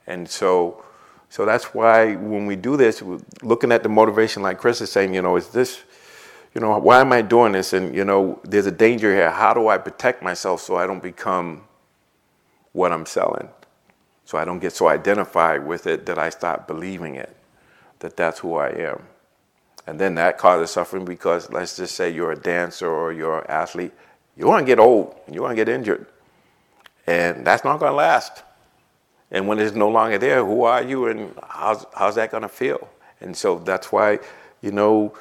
[0.06, 0.82] And so,
[1.28, 3.02] so that's why when we do this,
[3.42, 5.82] looking at the motivation, like Chris is saying, you know, is this,
[6.54, 7.72] you know, why am I doing this?
[7.72, 9.30] And, you know, there's a danger here.
[9.30, 11.62] How do I protect myself so I don't become
[12.72, 13.48] what I'm selling?
[14.24, 17.36] So I don't get so identified with it that I stop believing it,
[18.00, 19.02] that that's who I am.
[19.90, 23.50] And then that causes suffering because let's just say you're a dancer or you're an
[23.50, 23.90] athlete.
[24.36, 26.06] You want to get old, and you want to get injured.
[27.08, 28.44] And that's not going to last.
[29.32, 32.48] And when it's no longer there, who are you and how's, how's that going to
[32.48, 32.88] feel?
[33.20, 34.20] And so that's why,
[34.62, 35.12] you know,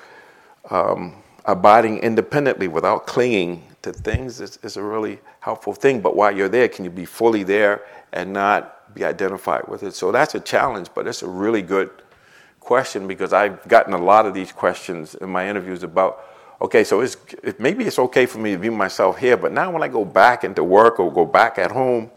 [0.69, 5.99] um, abiding independently without clinging to things is, is a really helpful thing.
[5.99, 7.81] But while you're there, can you be fully there
[8.13, 9.95] and not be identified with it?
[9.95, 11.89] So that's a challenge, but it's a really good
[12.69, 16.11] question because I've gotten a lot of these questions in my interviews about
[16.61, 19.71] okay, so it's, it, maybe it's okay for me to be myself here, but now
[19.71, 22.11] when I go back into work or go back at home,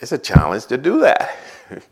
[0.00, 1.36] it's a challenge to do that.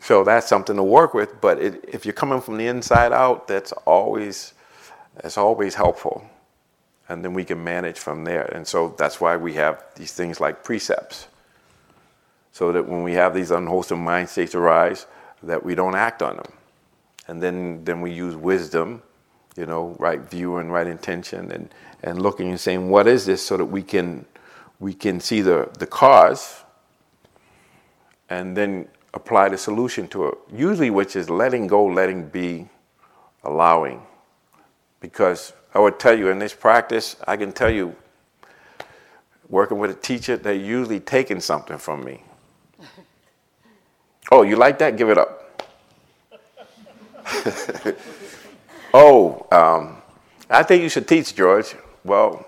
[0.00, 1.40] so that's something to work with.
[1.40, 4.52] But it, if you're coming from the inside out, that's always
[5.16, 6.16] that's always helpful,
[7.08, 8.46] and then we can manage from there.
[8.54, 11.28] And so that's why we have these things like precepts,
[12.54, 15.06] so that when we have these unwholesome mind states arise,
[15.42, 16.52] that we don't act on them
[17.28, 19.02] and then then we use wisdom,
[19.56, 23.44] you know, right view and right intention, and and looking and saying, what is this,
[23.44, 24.26] so that we can
[24.80, 26.62] we can see the the cause,
[28.28, 30.34] and then apply the solution to it.
[30.52, 32.68] Usually, which is letting go, letting be,
[33.42, 34.02] allowing,
[35.00, 37.96] because I would tell you in this practice, I can tell you,
[39.48, 42.22] working with a teacher, they're usually taking something from me.
[44.36, 44.96] Oh, you like that?
[44.96, 45.30] Give it up.
[48.92, 50.02] oh, um,
[50.50, 51.76] I think you should teach, George.
[52.02, 52.44] Well,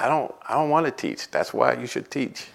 [0.00, 0.34] I don't.
[0.48, 1.30] I don't want to teach.
[1.30, 2.46] That's why you should teach.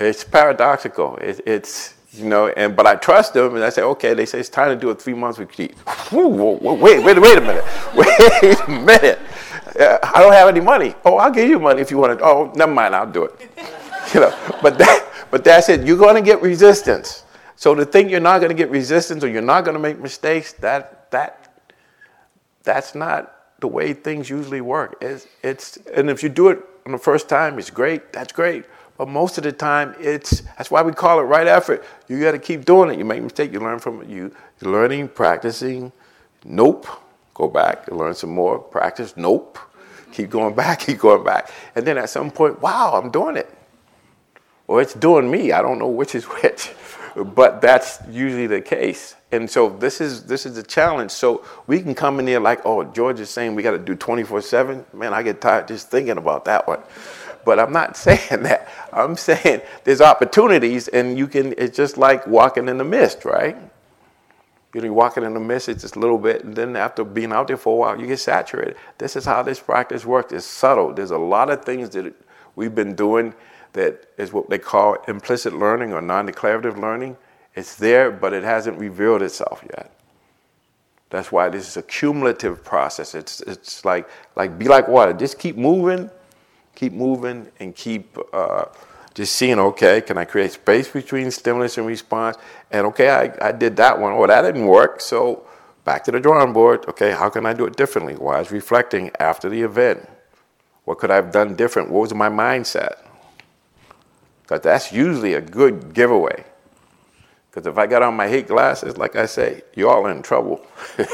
[0.00, 1.16] it's paradoxical.
[1.18, 4.14] It, it's you know, and but I trust them, and I say, okay.
[4.14, 5.76] They say it's time to do a three months retreat.
[6.10, 7.64] Wait, wait, wait a minute.
[7.94, 9.20] Wait a minute.
[9.78, 10.96] I don't have any money.
[11.04, 12.24] Oh, I'll give you money if you want to.
[12.24, 12.96] Oh, never mind.
[12.96, 13.50] I'll do it.
[14.12, 15.84] You know, but that, but that's it.
[15.84, 17.24] You're going to get resistance.
[17.56, 19.98] So to think you're not going to get resistance or you're not going to make
[19.98, 21.60] mistakes, that that
[22.62, 24.96] that's not the way things usually work.
[25.00, 28.12] It's, it's and if you do it on the first time, it's great.
[28.12, 28.64] That's great.
[28.96, 31.84] But most of the time, it's that's why we call it right effort.
[32.06, 32.98] You got to keep doing it.
[33.00, 34.08] You make a mistake, you learn from it.
[34.08, 35.90] You you're learning, practicing.
[36.44, 36.86] Nope.
[37.34, 38.60] Go back, learn some more.
[38.60, 39.16] Practice.
[39.16, 39.58] Nope.
[40.12, 40.78] Keep going back.
[40.86, 41.50] Keep going back.
[41.74, 43.52] And then at some point, wow, I'm doing it
[44.66, 45.52] or it's doing me.
[45.52, 46.72] I don't know which is which,
[47.14, 49.16] but that's usually the case.
[49.32, 51.10] And so this is this is the challenge.
[51.10, 53.96] So we can come in here like, oh, George is saying we got to do
[53.96, 54.94] 24/7.
[54.94, 56.80] Man, I get tired just thinking about that one.
[57.44, 58.68] But I'm not saying that.
[58.92, 61.54] I'm saying there's opportunities, and you can.
[61.58, 63.56] It's just like walking in the mist, right?
[64.74, 67.04] You know, you're walking in the mist, it's just a little bit, and then after
[67.04, 68.74] being out there for a while, you get saturated.
[68.98, 70.32] This is how this practice works.
[70.32, 70.92] It's subtle.
[70.92, 72.12] There's a lot of things that
[72.56, 73.34] we've been doing
[73.74, 77.16] that is what they call implicit learning or non declarative learning.
[77.54, 79.92] It's there, but it hasn't revealed itself yet.
[81.10, 83.14] That's why this is a cumulative process.
[83.14, 85.12] It's, it's like, like be like water.
[85.12, 86.10] Just keep moving,
[86.74, 88.64] keep moving, and keep uh,
[89.14, 92.36] just seeing, okay, can I create space between stimulus and response?
[92.72, 94.12] And okay, I, I did that one.
[94.12, 95.00] Oh, that didn't work.
[95.00, 95.46] So
[95.84, 96.84] back to the drawing board.
[96.88, 98.14] Okay, how can I do it differently?
[98.14, 100.08] Why is reflecting after the event?
[100.84, 101.90] What could I have done different?
[101.90, 103.03] What was my mindset?
[104.44, 106.44] Because that's usually a good giveaway.
[107.50, 110.60] Because if I got on my hate glasses, like I say, y'all in trouble.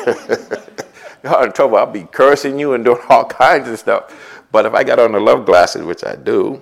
[1.22, 1.76] y'all in trouble.
[1.76, 4.44] I'll be cursing you and doing all kinds of stuff.
[4.50, 6.60] But if I got on the love glasses, which I do,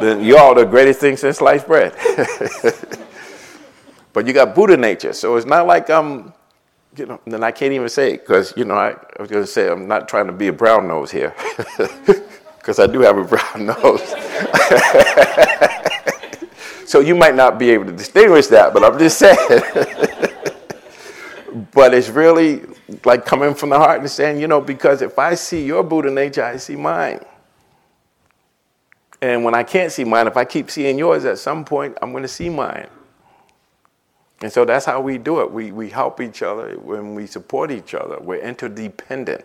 [0.00, 1.94] then y'all the greatest thing since sliced bread.
[4.12, 6.34] but you got Buddha nature, so it's not like I'm,
[6.94, 9.44] you know, then I can't even say it because, you know, I, I was going
[9.44, 11.34] to say I'm not trying to be a brown nose here
[12.58, 14.14] because I do have a brown nose.
[16.90, 19.36] so you might not be able to distinguish that, but I'm just saying.
[21.72, 22.62] but it's really
[23.04, 26.10] like coming from the heart and saying, you know, because if I see your Buddha
[26.10, 27.24] nature, I see mine.
[29.20, 32.12] And when I can't see mine, if I keep seeing yours, at some point, I'm
[32.12, 32.86] going to see mine.
[34.40, 35.50] And so that's how we do it.
[35.50, 38.18] We, we help each other when we support each other.
[38.20, 39.44] We're interdependent.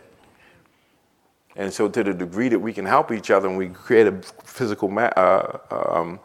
[1.56, 4.22] And so, to the degree that we can help each other and we create a
[4.44, 6.20] physical ma- uh, um,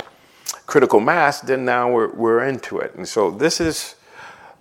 [0.67, 2.95] critical mass, then now we're, we're into it.
[2.95, 3.97] And so, this is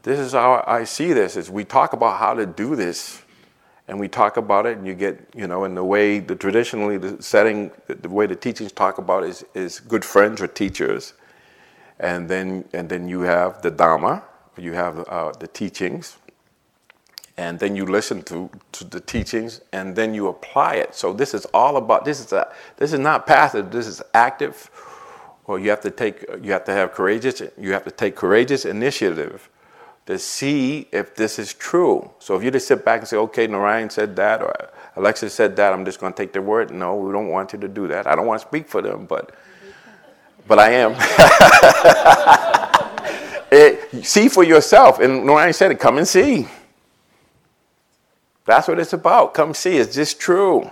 [0.03, 3.21] this is how I see this: is we talk about how to do this,
[3.87, 6.97] and we talk about it, and you get you know, in the way the traditionally
[6.97, 11.13] the setting, the, way the teachings talk about is is good friends or teachers,
[11.99, 14.21] and then and then you have the Dhamma,
[14.57, 16.17] you have uh, the teachings
[17.37, 20.95] and then you listen to, to the teachings and then you apply it.
[20.95, 24.69] So this is all about this is a this is not passive this is active.
[25.45, 28.65] Or you have to take you have to have courageous you have to take courageous
[28.65, 29.49] initiative
[30.07, 32.09] to see if this is true.
[32.19, 34.53] So if you just sit back and say okay narayan said that or
[34.95, 36.71] alexis said that i'm just going to take their word.
[36.71, 38.07] No we don't want you to do that.
[38.07, 39.35] I don't want to speak for them but
[40.47, 40.93] but i am.
[43.51, 44.99] It, eh, see for yourself.
[44.99, 46.47] And narayan said it come and see
[48.47, 49.33] that's what it's about.
[49.33, 49.75] Come see.
[49.75, 50.71] Is this true?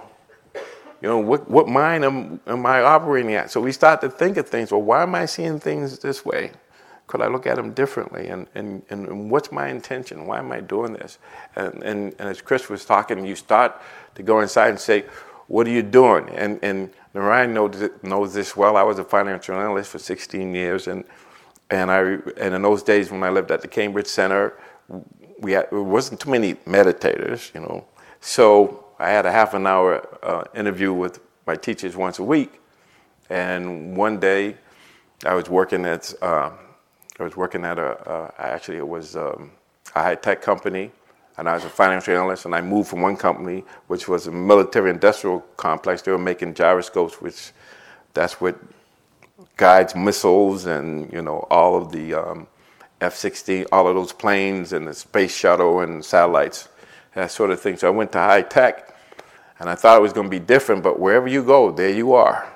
[1.01, 3.51] You know, what, what mind am, am I operating at?
[3.51, 4.71] So we start to think of things.
[4.71, 6.51] Well, why am I seeing things this way?
[7.07, 8.29] Could I look at them differently?
[8.29, 10.25] And, and, and what's my intention?
[10.25, 11.19] Why am I doing this?
[11.57, 13.79] And, and, and as Chris was talking, you start
[14.15, 15.03] to go inside and say,
[15.47, 16.29] what are you doing?
[16.29, 18.77] And, and Narayan knows, knows this well.
[18.77, 20.87] I was a financial analyst for 16 years.
[20.87, 21.03] And,
[21.69, 21.99] and, I,
[22.37, 24.57] and in those days when I lived at the Cambridge Center,
[25.39, 27.85] we had, there wasn't too many meditators, you know.
[28.21, 32.61] So I had a half an hour uh, interview with my teachers once a week.
[33.29, 34.55] And one day
[35.25, 36.51] I was working at uh,
[37.19, 39.51] I was working at a, uh, actually it was um,
[39.95, 40.91] a high tech company,
[41.37, 42.45] and I was a financial analyst.
[42.45, 46.01] And I moved from one company, which was a military industrial complex.
[46.01, 47.51] They were making gyroscopes, which
[48.13, 48.59] that's what
[49.57, 52.47] guides missiles and you know all of the um,
[53.05, 56.69] F-16, all of those planes and the space shuttle and satellites,
[57.13, 57.77] that sort of thing.
[57.77, 58.95] So I went to high tech,
[59.59, 60.83] and I thought it was going to be different.
[60.83, 62.51] But wherever you go, there you are.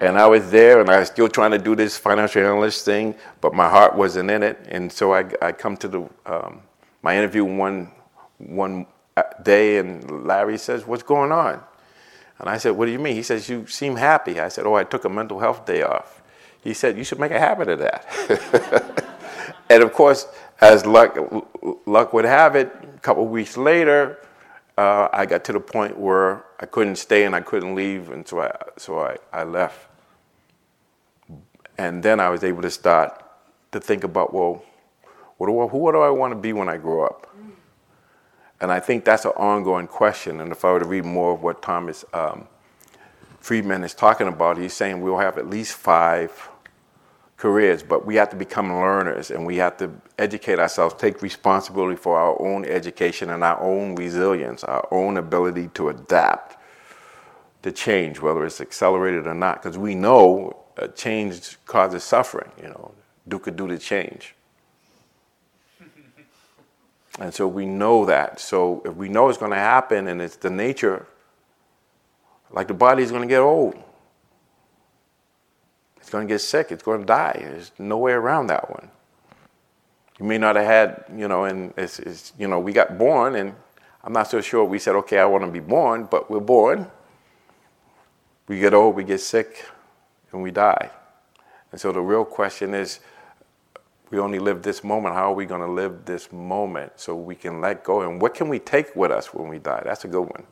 [0.00, 3.14] And I was there, and I was still trying to do this financial analyst thing,
[3.40, 4.58] but my heart wasn't in it.
[4.68, 6.62] And so I, I come to the um,
[7.02, 7.90] my interview one
[8.38, 8.86] one
[9.42, 11.62] day, and Larry says, "What's going on?"
[12.40, 13.14] And I said, What do you mean?
[13.14, 14.40] He says, You seem happy.
[14.40, 16.22] I said, Oh, I took a mental health day off.
[16.64, 18.96] He said, You should make a habit of that.
[19.70, 20.26] and of course,
[20.60, 21.16] as luck,
[21.86, 24.18] luck would have it, a couple weeks later,
[24.76, 28.26] uh, I got to the point where I couldn't stay and I couldn't leave, and
[28.26, 29.88] so I, so I, I left.
[31.78, 33.22] And then I was able to start
[33.72, 34.62] to think about, well,
[35.38, 37.34] what do I, who do I want to be when I grow up?
[38.60, 40.40] And I think that's an ongoing question.
[40.40, 42.46] And if I were to read more of what Thomas um,
[43.38, 46.50] Friedman is talking about, he's saying we'll have at least five
[47.40, 51.96] careers, but we have to become learners and we have to educate ourselves, take responsibility
[51.96, 56.58] for our own education and our own resilience, our own ability to adapt
[57.62, 62.52] to change, whether it's accelerated or not, because we know uh, change causes suffering.
[62.62, 62.92] You know,
[63.26, 64.34] do could do to change.
[67.18, 68.38] And so we know that.
[68.40, 71.06] So if we know it's going to happen and it's the nature,
[72.50, 73.74] like the body's going to get old,
[76.10, 77.38] it's going to get sick, it's going to die.
[77.40, 78.90] There's no way around that one.
[80.18, 83.36] You may not have had, you know, and it's, it's you know, we got born
[83.36, 83.54] and
[84.02, 86.90] I'm not so sure we said, okay, I want to be born, but we're born.
[88.48, 89.64] We get old, we get sick,
[90.32, 90.90] and we die.
[91.70, 92.98] And so the real question is,
[94.10, 95.14] we only live this moment.
[95.14, 98.02] How are we going to live this moment so we can let go?
[98.02, 99.82] And what can we take with us when we die?
[99.84, 100.42] That's a good one.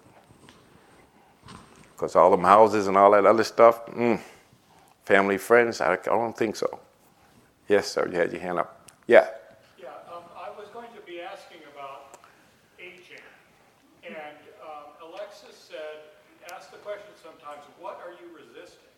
[1.97, 4.21] Because all them houses and all that other stuff, mm,
[5.09, 6.69] family, friends, I, I don't think so.
[7.67, 8.93] Yes, sir, you had your hand up.
[9.07, 9.25] Yeah.
[9.81, 12.21] Yeah, um, I was going to be asking about
[12.77, 13.25] aging.
[14.05, 16.13] And um, Alexis said,
[16.53, 18.93] ask the question sometimes, what are you resisting?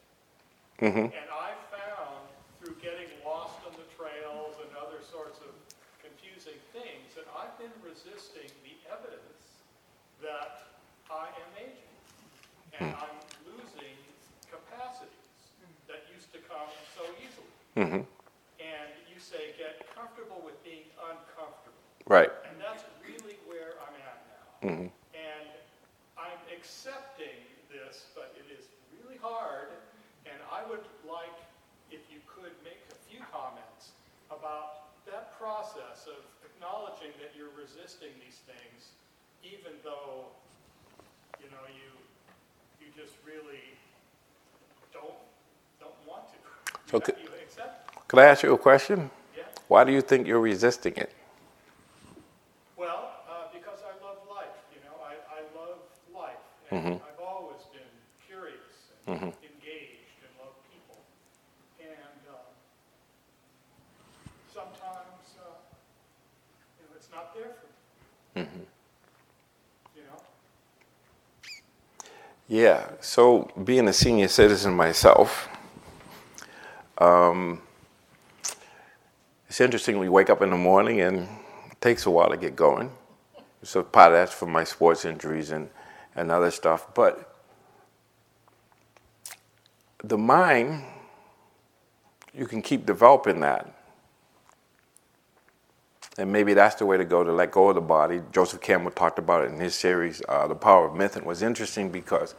[0.83, 1.15] Mm-hmm.
[1.15, 2.27] And I found
[2.59, 5.55] through getting lost on the trails and other sorts of
[6.03, 9.63] confusing things that I've been resisting the evidence
[10.19, 10.75] that
[11.07, 11.95] I am aging.
[12.83, 13.95] And I'm losing
[14.51, 15.21] capacities
[15.91, 17.51] that used to come so easily.
[17.77, 18.03] Mm-hmm.
[18.59, 21.79] And you say, get comfortable with being uncomfortable.
[22.07, 22.31] Right.
[22.49, 24.47] And that's really where I'm at now.
[24.67, 24.89] Mm-hmm.
[25.15, 25.49] And
[26.19, 27.39] I'm accepting
[27.71, 28.67] this, but it is
[28.99, 29.71] really hard.
[30.27, 31.39] And I would like
[31.91, 33.95] if you could make a few comments
[34.31, 38.95] about that process of acknowledging that you're resisting these things,
[39.43, 40.31] even though,
[41.41, 41.91] you know, you
[42.79, 43.65] you just really
[44.93, 45.19] don't
[45.81, 46.39] don't want to.
[46.91, 47.20] So You,
[48.11, 48.19] could- you accept.
[48.19, 49.11] Could I ask you a question?
[49.37, 49.45] Yeah.
[49.69, 51.13] Why do you think you're resisting it?
[52.77, 55.79] Well, uh, because I love life, you know, I, I love
[56.15, 56.37] life.
[56.71, 57.83] And I've always been
[58.27, 58.57] curious
[59.07, 60.99] and engaged and love people.
[61.81, 61.91] And
[62.29, 62.37] um,
[64.53, 65.55] sometimes, uh,
[66.79, 67.53] you know, it's not there
[68.35, 68.47] for me.
[69.97, 70.23] You know?
[72.49, 75.49] Yeah, so being a senior citizen myself,
[76.99, 77.61] um,
[79.51, 79.99] it's interesting.
[79.99, 81.29] We wake up in the morning and
[81.69, 82.89] it takes a while to get going.
[83.65, 85.69] So part of that's from my sports injuries and,
[86.15, 86.95] and other stuff.
[86.95, 87.35] But
[90.05, 90.85] the mind,
[92.33, 93.75] you can keep developing that.
[96.17, 98.21] And maybe that's the way to go to let go of the body.
[98.31, 101.29] Joseph Campbell talked about it in his series, uh, The Power of Myth, and it
[101.29, 102.37] was interesting because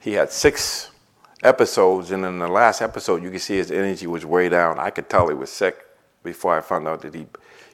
[0.00, 0.90] he had six
[1.42, 4.78] episodes, and in the last episode, you could see his energy was way down.
[4.78, 5.86] I could tell he was sick
[6.22, 7.26] before I found out that he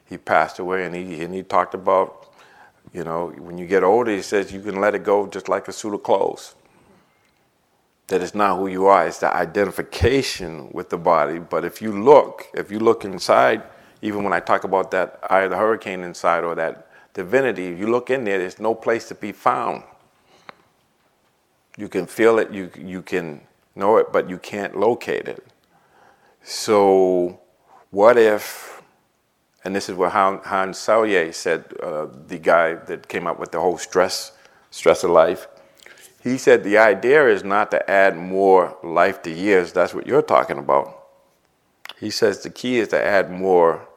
[0.08, 2.32] he passed away, and he and he talked about,
[2.92, 5.68] you know, when you get older, he says you can let it go just like
[5.68, 6.54] a suit of clothes.
[8.08, 11.38] That it's not who you are; it's the identification with the body.
[11.38, 13.62] But if you look, if you look inside,
[14.02, 17.78] even when I talk about that eye of the hurricane inside or that divinity, if
[17.78, 19.84] you look in there, there's no place to be found.
[21.76, 23.42] You can feel it, you you can
[23.76, 25.44] know it, but you can't locate it.
[26.42, 27.40] So,
[27.90, 28.82] what if?
[29.64, 33.52] And this is what Han- Hans Selye said, uh, the guy that came up with
[33.52, 34.32] the whole stress
[34.70, 35.48] stress of life.
[36.22, 39.72] He said the idea is not to add more life to years.
[39.72, 40.94] That's what you're talking about.
[41.98, 43.88] He says the key is to add more,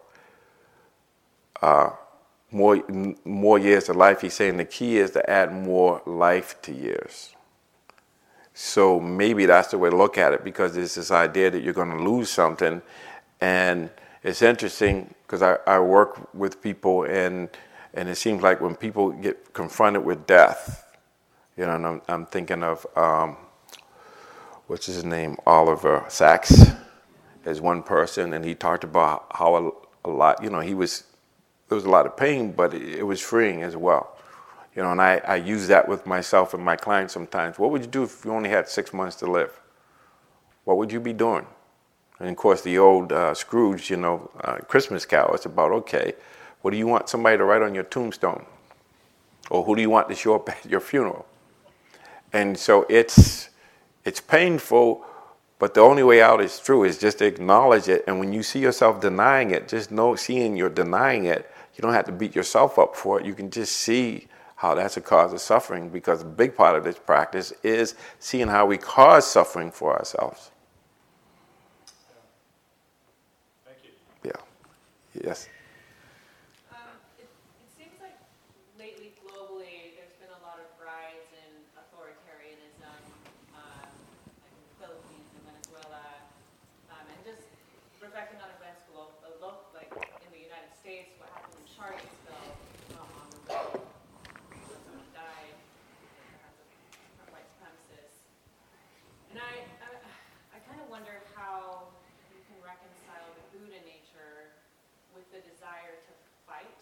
[1.61, 1.91] uh,
[2.51, 2.81] more,
[3.25, 4.21] more years to life.
[4.21, 7.35] He's saying the key is to add more life to years.
[8.53, 11.73] So maybe that's the way to look at it because there's this idea that you're
[11.73, 12.81] going to lose something.
[13.41, 13.89] And
[14.23, 17.49] it's interesting because I, I work with people and,
[17.93, 20.85] and it seems like when people get confronted with death,
[21.57, 23.37] you know, and I'm, I'm thinking of, um,
[24.67, 26.71] what's his name, Oliver Sacks
[27.43, 29.71] as one person, and he talked about how a,
[30.07, 31.03] a lot, you know, he was,
[31.67, 34.17] there was a lot of pain, but it, it was freeing as well.
[34.75, 37.59] You know, and I, I use that with myself and my clients sometimes.
[37.59, 39.59] What would you do if you only had six months to live?
[40.63, 41.45] What would you be doing?
[42.21, 46.13] And of course, the old uh, Scrooge, you know, uh, Christmas Carol, it's about, okay,
[46.61, 48.45] what do you want somebody to write on your tombstone?
[49.49, 51.25] Or who do you want to show up at your funeral?
[52.31, 53.49] And so it's,
[54.05, 55.03] it's painful,
[55.57, 56.83] but the only way out is through.
[56.83, 58.03] is just to acknowledge it.
[58.05, 61.93] And when you see yourself denying it, just know, seeing you're denying it, you don't
[61.93, 63.25] have to beat yourself up for it.
[63.25, 66.83] You can just see how that's a cause of suffering because a big part of
[66.83, 70.51] this practice is seeing how we cause suffering for ourselves.
[73.65, 73.89] Thank you.
[74.23, 74.41] Yeah.
[75.13, 75.51] Yes.
[76.71, 78.15] Um, it, it seems like
[78.79, 82.95] lately globally, there's been a lot of rise in authoritarianism,
[83.51, 83.91] um,
[84.39, 86.07] like in the Philippines and Venezuela,
[86.95, 87.43] um, and just
[87.99, 89.91] reflecting on events glo- uh, lo- like
[90.23, 92.55] in the United States, what happened in Charlottesville
[92.95, 93.83] not long ago,
[94.23, 95.59] when someone died
[96.39, 98.23] at the hands of white supremacists.
[99.35, 99.89] And I, I,
[100.55, 101.91] I kind of wonder how
[102.31, 104.55] you can reconcile the Buddha nature
[105.15, 106.11] with the desire to
[106.47, 106.79] fight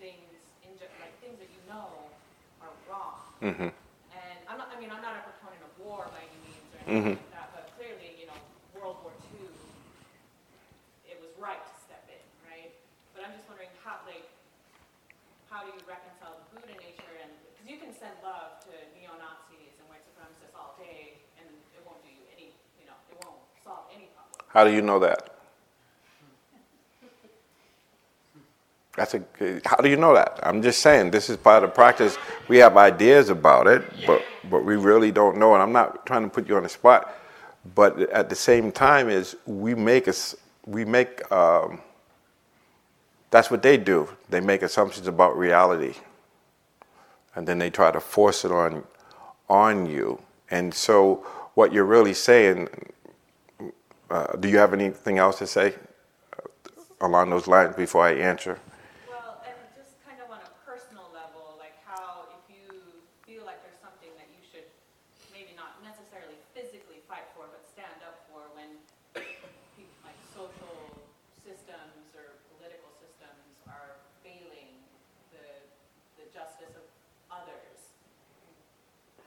[0.00, 0.28] things,
[0.64, 2.08] inju- like things that you know
[2.62, 3.18] are wrong.
[3.48, 3.72] Mm-hmm.
[3.72, 6.84] And I'm not, I mean, I'm not a proponent of war by any means or
[6.84, 7.16] Mhm.
[7.16, 8.36] like that, but clearly, you know,
[8.76, 9.48] World War II,
[11.08, 12.76] it was right to step in, right?
[13.16, 14.28] But I'm just wondering how, like,
[15.48, 19.80] how do you reconcile the Buddha nature and, because you can send love to neo-Nazis
[19.80, 23.40] and white supremacists all day, and it won't do you any, you know, it won't
[23.64, 24.44] solve any problem.
[24.52, 25.37] How do you know that?
[28.98, 29.22] That's a
[29.64, 30.38] how do you know that?
[30.42, 32.18] I'm just saying this is part of the practice.
[32.48, 35.54] We have ideas about it, but but we really don't know.
[35.54, 37.14] And I'm not trying to put you on the spot,
[37.74, 40.34] but at the same time, is we make us
[40.66, 41.80] we make um,
[43.30, 44.08] that's what they do.
[44.28, 45.94] They make assumptions about reality,
[47.34, 48.84] and then they try to force it on
[49.48, 50.20] on you.
[50.50, 52.68] And so, what you're really saying
[54.10, 55.74] uh, do you have anything else to say
[57.00, 58.58] along those lines before I answer?
[59.06, 62.64] Well, and just kind of on a personal level, like how if you
[63.28, 64.64] feel like there's something that you should
[65.30, 68.80] maybe not necessarily physically fight for, but stand up for when
[69.12, 71.04] pe- like social
[71.36, 74.72] systems or political systems are failing
[75.36, 75.44] the,
[76.16, 76.84] the justice of
[77.28, 77.92] others.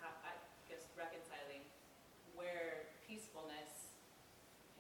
[0.02, 0.34] How, I
[0.68, 1.64] guess reconciling
[2.34, 3.94] where peacefulness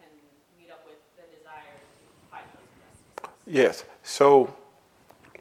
[0.01, 0.11] can
[0.57, 1.95] meet up with the desire to
[2.31, 3.41] fight those injustices.
[3.52, 3.84] Yes.
[4.02, 4.56] So,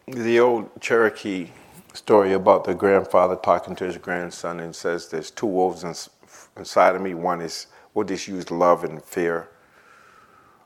[0.09, 1.51] the old Cherokee
[1.95, 6.11] story about the grandfather talking to his grandson and says, "There's two wolves ins-
[6.57, 7.15] inside of me.
[7.15, 9.49] One is we'll just use love and fear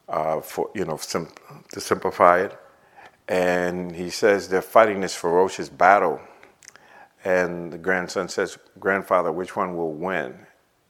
[0.09, 1.29] uh, for you know sim-
[1.73, 2.59] to simplify it."
[3.29, 6.23] And he says they're fighting this ferocious battle.
[7.25, 10.47] And the grandson says, "Grandfather, which one will win?"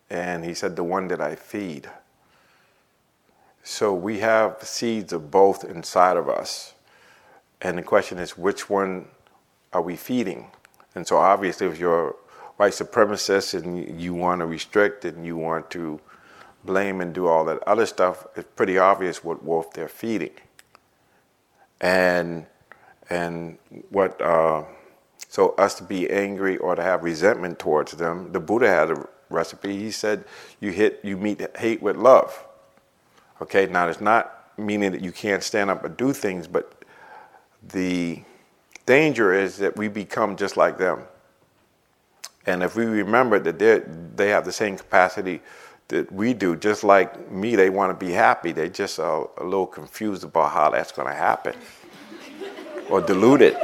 [0.09, 1.91] And he said, "The one that I feed."
[3.67, 6.75] So we have seeds of both inside of us.
[7.63, 9.07] And the question is, which one
[9.73, 10.51] are we feeding?
[10.95, 12.13] And so obviously, if you're a
[12.59, 15.99] white supremacist and you want to restrict and you want to
[16.63, 20.35] blame and do all that other stuff, it's pretty obvious what wolf they're feeding.
[21.81, 22.45] And
[23.09, 23.57] and
[23.89, 24.65] what uh,
[25.31, 29.09] so us to be angry or to have resentment towards them, the Buddha had a
[29.31, 29.79] recipe.
[29.79, 30.25] He said,
[30.61, 32.47] "You hit, you meet hate with love."
[33.45, 36.83] Okay, now it's not meaning that you can't stand up and do things, but
[37.63, 38.23] the
[38.87, 41.03] danger is that we become just like them.
[42.47, 43.83] And if we remember that they
[44.17, 45.43] they have the same capacity
[45.89, 48.53] that we do, just like me, they want to be happy.
[48.53, 51.55] They just are a little confused about how that's going to happen
[52.89, 53.59] or deluded.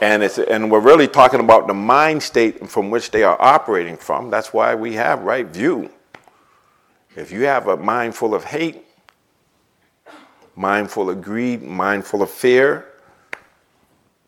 [0.00, 3.98] And it's and we're really talking about the mind state from which they are operating
[3.98, 4.30] from.
[4.30, 5.90] That's why we have right view.
[7.16, 8.84] If you have a mind full of hate,
[10.54, 12.86] mind full of greed, mind full of fear,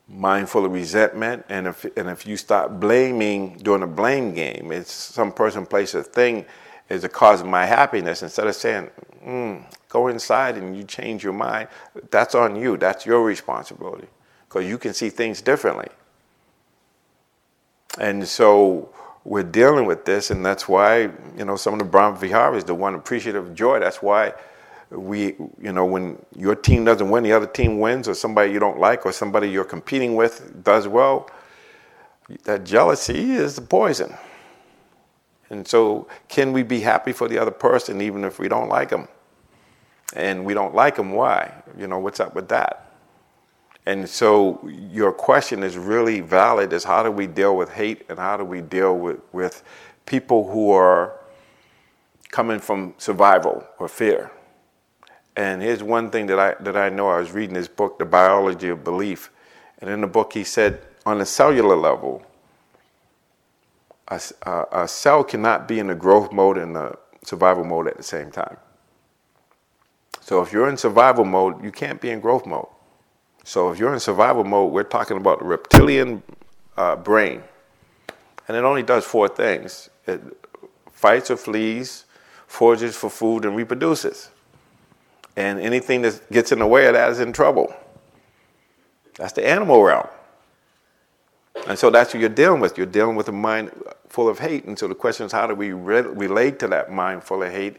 [0.08, 4.72] mind full of resentment, and if, and if you start blaming, doing a blame game,
[4.72, 6.46] it's some person, place, or thing,
[6.88, 8.88] is the cause of my happiness, instead of saying,
[9.22, 11.68] mm, go inside and you change your mind,
[12.10, 12.78] that's on you.
[12.78, 14.08] That's your responsibility
[14.48, 15.88] because you can see things differently.
[17.98, 18.94] And so
[19.28, 22.74] we're dealing with this, and that's why, you know, some of the Brahma Viharis, the
[22.74, 24.32] one appreciative joy, that's why
[24.90, 28.58] we, you know, when your team doesn't win, the other team wins, or somebody you
[28.58, 31.28] don't like, or somebody you're competing with does well,
[32.44, 34.14] that jealousy is the poison.
[35.50, 38.88] And so, can we be happy for the other person even if we don't like
[38.88, 39.08] them?
[40.14, 41.52] And we don't like them, why?
[41.76, 42.87] You know, what's up with that?
[43.88, 48.18] And so, your question is really valid is how do we deal with hate and
[48.18, 49.62] how do we deal with, with
[50.04, 51.18] people who are
[52.30, 54.30] coming from survival or fear?
[55.36, 57.08] And here's one thing that I, that I know.
[57.08, 59.30] I was reading this book, The Biology of Belief.
[59.78, 62.22] And in the book, he said, on a cellular level,
[64.08, 67.96] a, a, a cell cannot be in the growth mode and the survival mode at
[67.96, 68.58] the same time.
[70.20, 72.68] So if you're in survival mode, you can't be in growth mode.
[73.48, 76.22] So if you're in survival mode, we're talking about the reptilian
[76.76, 77.42] uh, brain.
[78.46, 80.20] And it only does four things it
[80.92, 82.04] fights or flees,
[82.46, 84.28] forages for food, and reproduces.
[85.34, 87.74] And anything that gets in the way of that is in trouble.
[89.16, 90.08] That's the animal realm.
[91.66, 92.76] And so that's what you're dealing with.
[92.76, 93.70] You're dealing with a mind
[94.10, 94.66] full of hate.
[94.66, 97.50] And so the question is, how do we re- relate to that mind full of
[97.50, 97.78] hate?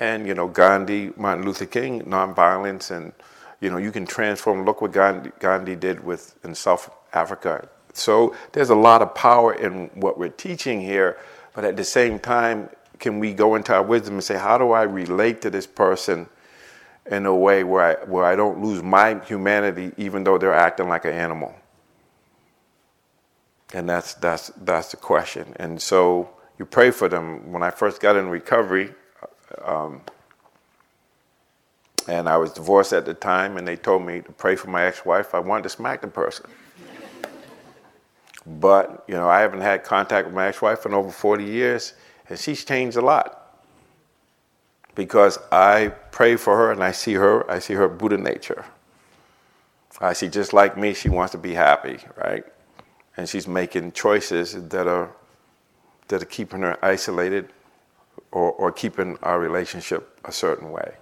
[0.00, 3.12] And, you know, Gandhi, Martin Luther King, nonviolence, and,
[3.62, 4.66] you know, you can transform.
[4.66, 7.68] Look what Gandhi, Gandhi did with in South Africa.
[7.94, 11.16] So there's a lot of power in what we're teaching here.
[11.54, 14.72] But at the same time, can we go into our wisdom and say, how do
[14.72, 16.28] I relate to this person?
[17.06, 20.88] in a way where I, where I don't lose my humanity even though they're acting
[20.88, 21.54] like an animal.
[23.74, 25.54] And that's, that's, that's the question.
[25.56, 27.52] And so you pray for them.
[27.52, 28.94] When I first got in recovery,
[29.64, 30.02] um,
[32.08, 34.84] and I was divorced at the time, and they told me to pray for my
[34.84, 36.46] ex wife, I wanted to smack the person.
[38.46, 41.94] but, you know, I haven't had contact with my ex wife in over 40 years,
[42.28, 43.42] and she's changed a lot
[44.94, 48.64] because I pray for her and I see her, I see her Buddha nature.
[50.00, 52.44] I see just like me, she wants to be happy, right?
[53.16, 55.12] And she's making choices that are
[56.08, 57.52] that are keeping her isolated
[58.32, 60.94] or, or keeping our relationship a certain way.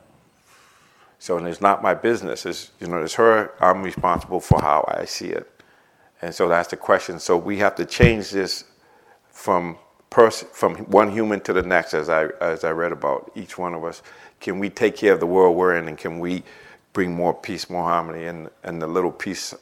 [1.21, 2.47] So and it's not my business.
[2.47, 5.49] It's you know, it's her, I'm responsible for how I see it.
[6.23, 7.21] And so that's the question.
[7.21, 8.65] So we have to change this
[9.31, 9.79] from
[10.11, 13.75] person from one human to the next, as I as I read about each one
[13.75, 14.03] of us,
[14.41, 16.43] can we take care of the world we're in, and can we
[16.95, 19.55] bring more peace, more harmony, and and the little peace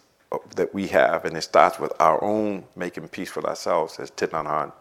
[0.56, 4.30] that we have, and it starts with our own making peace with ourselves, as Thich
[4.30, 4.72] Nhat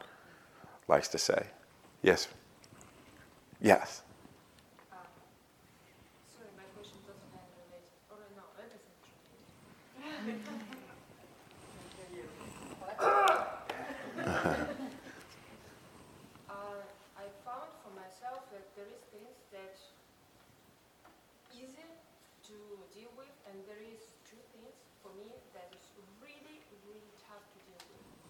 [0.88, 1.48] likes to say.
[2.04, 2.28] Yes.
[3.62, 4.04] Yes.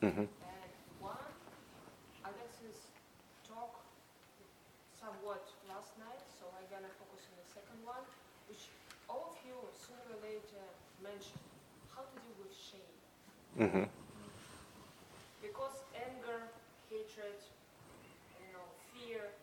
[0.08, 0.24] Mm-hmm.
[0.24, 0.72] And
[1.04, 1.20] one,
[2.24, 2.96] Alexis
[3.44, 3.84] talked
[4.96, 8.08] somewhat last night, so I'm gonna focus on the second one,
[8.48, 8.72] which
[9.12, 10.64] all of you sooner or later
[11.04, 11.44] mentioned,
[11.92, 12.96] how to deal with shame.
[13.60, 13.92] Mm-hmm.
[15.44, 16.56] Because anger,
[16.88, 17.44] hatred,
[18.40, 18.64] you know,
[18.96, 19.36] fear,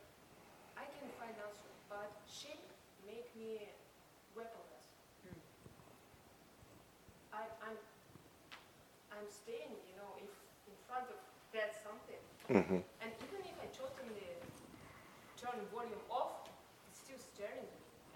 [0.81, 2.65] I can find answers, but shame
[3.05, 3.69] make me
[4.33, 4.89] weaponless.
[5.29, 5.45] Mm.
[7.37, 7.77] I, I'm,
[9.13, 10.33] I'm staying, you know, if
[10.95, 11.19] front of
[11.51, 12.23] that something.
[12.51, 12.75] Mm-hmm.
[12.75, 14.21] And even if I totally
[15.41, 16.49] turn volume off,
[16.91, 17.65] it's still staring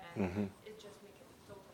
[0.01, 0.24] at me.
[0.24, 0.45] And mm-hmm.
[0.66, 1.64] it just makes it totally.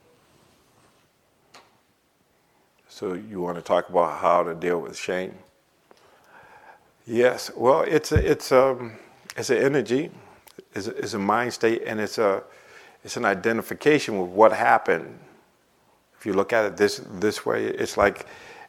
[2.88, 5.34] So you want to talk about how to deal with shame?
[7.06, 7.50] Yes.
[7.56, 8.92] Well, it's a, it's um
[9.36, 10.10] it's an energy,
[10.74, 12.42] it's a, it's a mind state, and it's a
[13.02, 15.18] it's an identification with what happened.
[16.18, 18.26] If you look at it this this way, it's like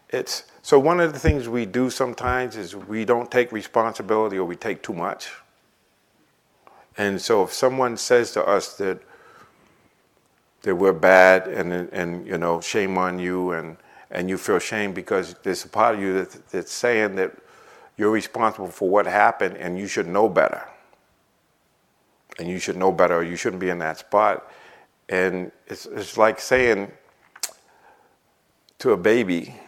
[0.10, 4.46] it's so one of the things we do sometimes is we don't take responsibility or
[4.46, 5.30] we take too much.
[6.98, 9.00] And so if someone says to us that
[10.64, 13.78] that we're bad and and you know shame on you and
[14.10, 17.38] and you feel shame because there's a part of you that, that's saying that
[17.96, 20.68] you're responsible for what happened and you should know better.
[22.40, 24.52] And you should know better or you shouldn't be in that spot.
[25.10, 26.92] And it's, it's like saying
[28.80, 29.60] to a baby,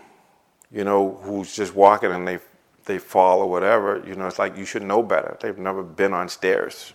[0.72, 2.40] you know, who's just walking and they
[2.86, 5.38] they fall or whatever, you know, it's like you should know better.
[5.42, 6.94] They've never been on stairs.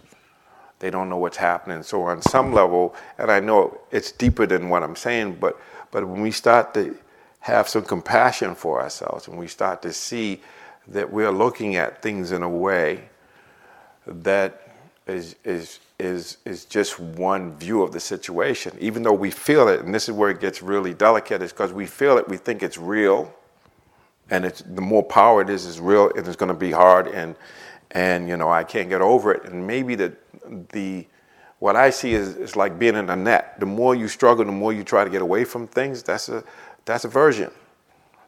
[0.78, 1.82] They don't know what's happening.
[1.82, 5.60] So on some level, and I know it's deeper than what I'm saying, but
[5.90, 6.96] but when we start to
[7.40, 10.40] have some compassion for ourselves and we start to see
[10.88, 13.08] that we're looking at things in a way
[14.06, 14.68] that
[15.06, 18.76] is is is is just one view of the situation.
[18.80, 21.72] Even though we feel it, and this is where it gets really delicate, is because
[21.72, 23.32] we feel it, we think it's real,
[24.32, 27.06] and it's the more power it is, is real, and it's going to be hard,
[27.06, 27.36] and
[27.90, 30.16] and you know I can't get over it, and maybe the
[30.70, 31.06] the
[31.58, 33.60] what I see is, is like being in a net.
[33.60, 36.02] The more you struggle, the more you try to get away from things.
[36.02, 36.42] That's a
[36.86, 37.50] that's aversion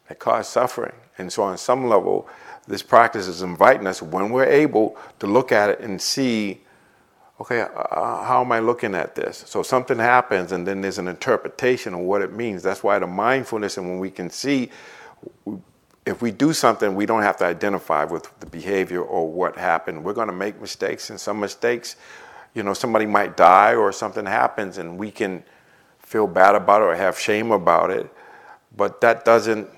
[0.08, 2.28] that causes suffering, and so on some level,
[2.68, 6.60] this practice is inviting us when we're able to look at it and see
[7.40, 9.42] okay, uh, uh, how am I looking at this?
[9.46, 12.62] So something happens, and then there's an interpretation of what it means.
[12.62, 14.70] That's why the mindfulness, and when we can see,
[16.06, 20.04] if we do something, we don't have to identify with the behavior or what happened.
[20.04, 21.96] We're going to make mistakes, and some mistakes,
[22.54, 25.42] you know, somebody might die or something happens, and we can
[25.98, 28.12] feel bad about it or have shame about it.
[28.76, 29.68] But that doesn't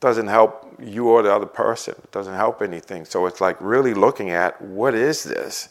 [0.00, 1.94] doesn't help you or the other person.
[2.02, 3.04] It doesn't help anything.
[3.04, 5.68] So it's like really looking at what is this?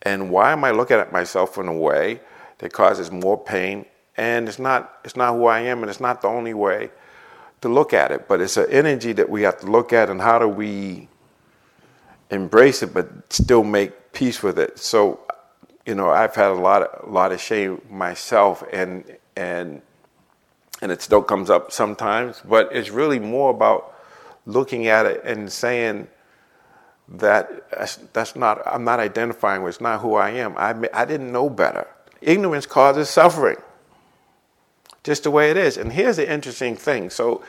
[0.00, 2.20] And why am I looking at myself in a way
[2.58, 3.84] that causes more pain?
[4.16, 6.90] And it's not, it's not who I am, and it's not the only way
[7.64, 8.28] to look at it.
[8.28, 11.08] But it's an energy that we have to look at, and how do we
[12.30, 14.78] embrace it, but still make peace with it?
[14.78, 15.20] So,
[15.86, 19.82] you know, I've had a lot of, a lot of shame myself, and and
[20.82, 22.42] and it still comes up sometimes.
[22.44, 23.94] But it's really more about
[24.46, 26.08] looking at it and saying
[27.08, 29.76] that that's not I'm not identifying with.
[29.76, 30.54] It's not who I am.
[30.58, 31.86] I I didn't know better.
[32.20, 33.56] Ignorance causes suffering.
[35.04, 35.76] Just the way it is.
[35.76, 37.10] And here's the interesting thing.
[37.10, 37.44] So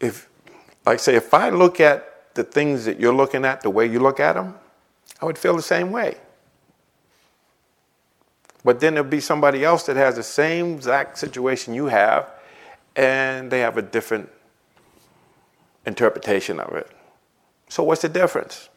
[0.00, 0.28] if
[0.84, 4.00] like say if I look at the things that you're looking at the way you
[4.00, 4.54] look at them,
[5.20, 6.16] I would feel the same way.
[8.64, 12.30] But then there'll be somebody else that has the same exact situation you have,
[12.94, 14.28] and they have a different
[15.86, 16.90] interpretation of it.
[17.68, 18.68] So, what's the difference?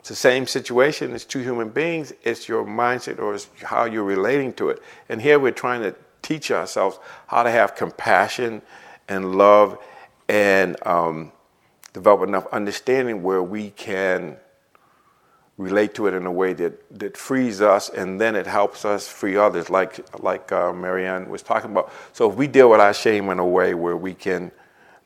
[0.00, 1.14] It's the same situation.
[1.14, 2.12] It's two human beings.
[2.22, 4.82] It's your mindset or it's how you're relating to it.
[5.08, 8.62] And here we're trying to teach ourselves how to have compassion
[9.08, 9.78] and love
[10.28, 11.32] and um,
[11.92, 14.36] develop enough understanding where we can
[15.56, 19.06] relate to it in a way that, that frees us and then it helps us
[19.06, 21.92] free others, like, like uh, Marianne was talking about.
[22.12, 24.50] So if we deal with our shame in a way where we can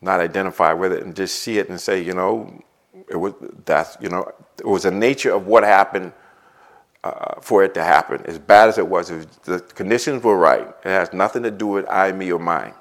[0.01, 2.63] not identify with it and just see it and say, you know,
[3.09, 3.33] it was
[3.65, 6.13] that's you know it was the nature of what happened
[7.05, 8.19] uh, for it to happen.
[8.25, 10.67] As bad as it was, was, the conditions were right.
[10.67, 12.73] It has nothing to do with I, me, or mine.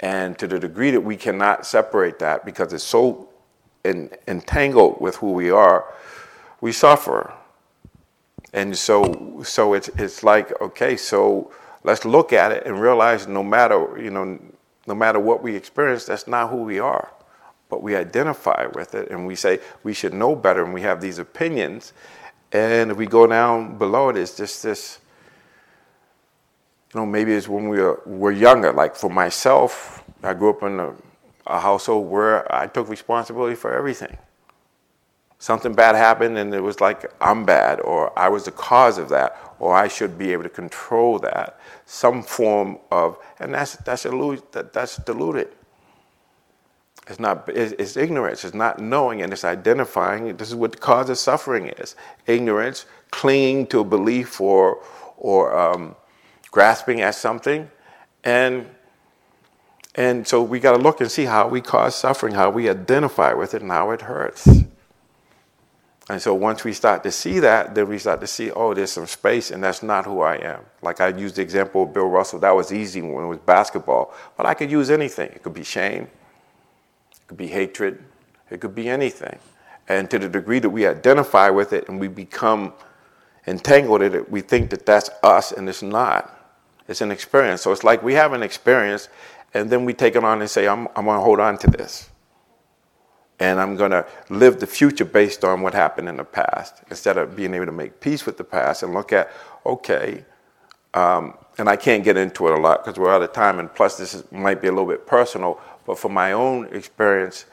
[0.00, 3.28] And to the degree that we cannot separate that because it's so
[3.84, 5.84] in, entangled with who we are,
[6.60, 7.32] we suffer.
[8.52, 11.52] And so, so it's it's like okay, so
[11.84, 14.40] let's look at it and realize no matter you know,
[14.88, 17.12] no matter what we experience, that's not who we are
[17.68, 21.00] but we identify with it and we say we should know better and we have
[21.00, 21.92] these opinions.
[22.52, 24.98] And if we go down below it, it's just this,
[26.92, 28.72] you know, maybe it's when we were, were younger.
[28.72, 30.92] Like for myself, I grew up in a,
[31.46, 34.16] a household where I took responsibility for everything.
[35.38, 39.08] Something bad happened and it was like I'm bad or I was the cause of
[39.08, 41.58] that or I should be able to control that.
[41.86, 45.48] Some form of, and that's, that's, that, that's diluted.
[47.10, 50.36] It's not it's ignorance, it's not knowing, and it's identifying.
[50.36, 51.96] This is what the cause of suffering is.
[52.26, 54.80] Ignorance, clinging to a belief or
[55.16, 55.96] or um,
[56.52, 57.68] grasping at something.
[58.22, 58.66] And
[59.96, 63.32] and so we got to look and see how we cause suffering, how we identify
[63.32, 64.48] with it, and how it hurts.
[66.08, 68.92] And so once we start to see that, then we start to see, oh, there's
[68.92, 70.60] some space, and that's not who I am.
[70.80, 74.14] Like I used the example of Bill Russell, that was easy when it was basketball,
[74.36, 75.30] but I could use anything.
[75.30, 76.08] It could be shame,
[77.30, 78.02] could be hatred,
[78.50, 79.38] it could be anything.
[79.86, 82.72] And to the degree that we identify with it and we become
[83.46, 86.36] entangled in it, we think that that's us and it's not.
[86.88, 87.62] It's an experience.
[87.62, 89.08] So it's like we have an experience
[89.54, 91.68] and then we take it on and say, I'm, I'm going to hold on to
[91.68, 92.10] this.
[93.38, 97.16] And I'm going to live the future based on what happened in the past instead
[97.16, 99.30] of being able to make peace with the past and look at,
[99.64, 100.24] okay,
[100.94, 103.72] um, and I can't get into it a lot because we're out of time, and
[103.72, 105.60] plus this is, might be a little bit personal.
[105.86, 107.46] But from my own experience,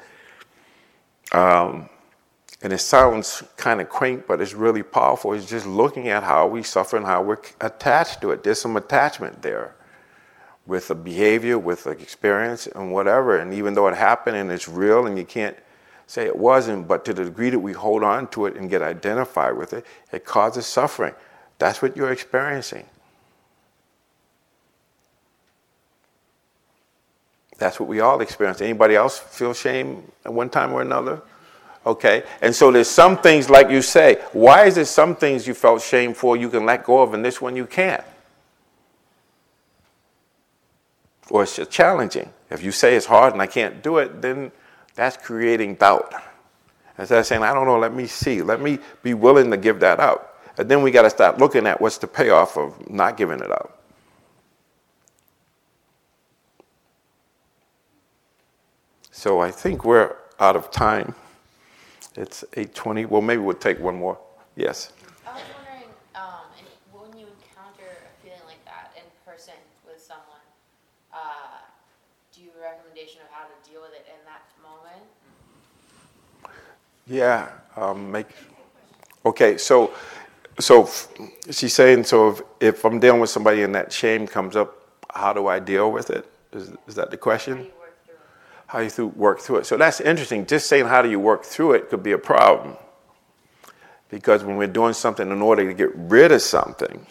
[1.31, 1.89] um,
[2.61, 5.33] and it sounds kind of quaint, but it's really powerful.
[5.33, 8.43] It's just looking at how we suffer and how we're attached to it.
[8.43, 9.75] There's some attachment there
[10.65, 13.37] with the behavior, with the experience, and whatever.
[13.37, 15.55] And even though it happened and it's real, and you can't
[16.07, 18.81] say it wasn't, but to the degree that we hold on to it and get
[18.81, 21.13] identified with it, it causes suffering.
[21.59, 22.85] That's what you're experiencing.
[27.57, 28.61] That's what we all experience.
[28.61, 31.21] Anybody else feel shame at one time or another?
[31.85, 32.23] Okay.
[32.41, 35.81] And so there's some things, like you say, why is there some things you felt
[35.81, 38.03] shame for you can let go of and this one you can't?
[41.29, 42.29] Or it's challenging.
[42.49, 44.51] If you say it's hard and I can't do it, then
[44.95, 46.13] that's creating doubt.
[46.97, 49.79] Instead of saying, I don't know, let me see, let me be willing to give
[49.81, 50.43] that up.
[50.57, 53.51] And then we got to start looking at what's the payoff of not giving it
[53.51, 53.76] up.
[59.17, 61.15] So I think we're out of time.
[62.15, 63.07] It's 8:20.
[63.07, 64.19] Well, maybe we'll take one more.
[64.55, 64.91] Yes.
[65.25, 66.45] I was wondering, um,
[66.93, 69.55] when you encounter a feeling like that in person
[69.87, 70.45] with someone,
[71.11, 71.17] uh,
[72.31, 75.03] do you have a recommendation of how to deal with it in that moment?
[77.07, 77.49] Yeah.
[77.75, 78.27] Um, make.
[79.25, 79.57] Okay.
[79.57, 79.93] So,
[80.59, 80.87] so
[81.49, 82.03] she's saying.
[82.03, 84.77] So if, if I'm dealing with somebody and that shame comes up,
[85.11, 86.29] how do I deal with it?
[86.53, 87.57] Is, is that the question?
[87.57, 88.19] do you work through it?
[88.67, 89.65] How you through, work through it.
[89.65, 90.45] So that's interesting.
[90.45, 92.75] Just saying how do you work through it could be a problem.
[94.09, 97.05] Because when we're doing something in order to get rid of something,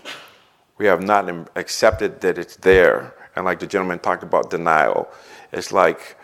[0.78, 3.14] we have not accepted that it's there.
[3.34, 5.08] And like the gentleman talked about denial,
[5.52, 6.16] it's like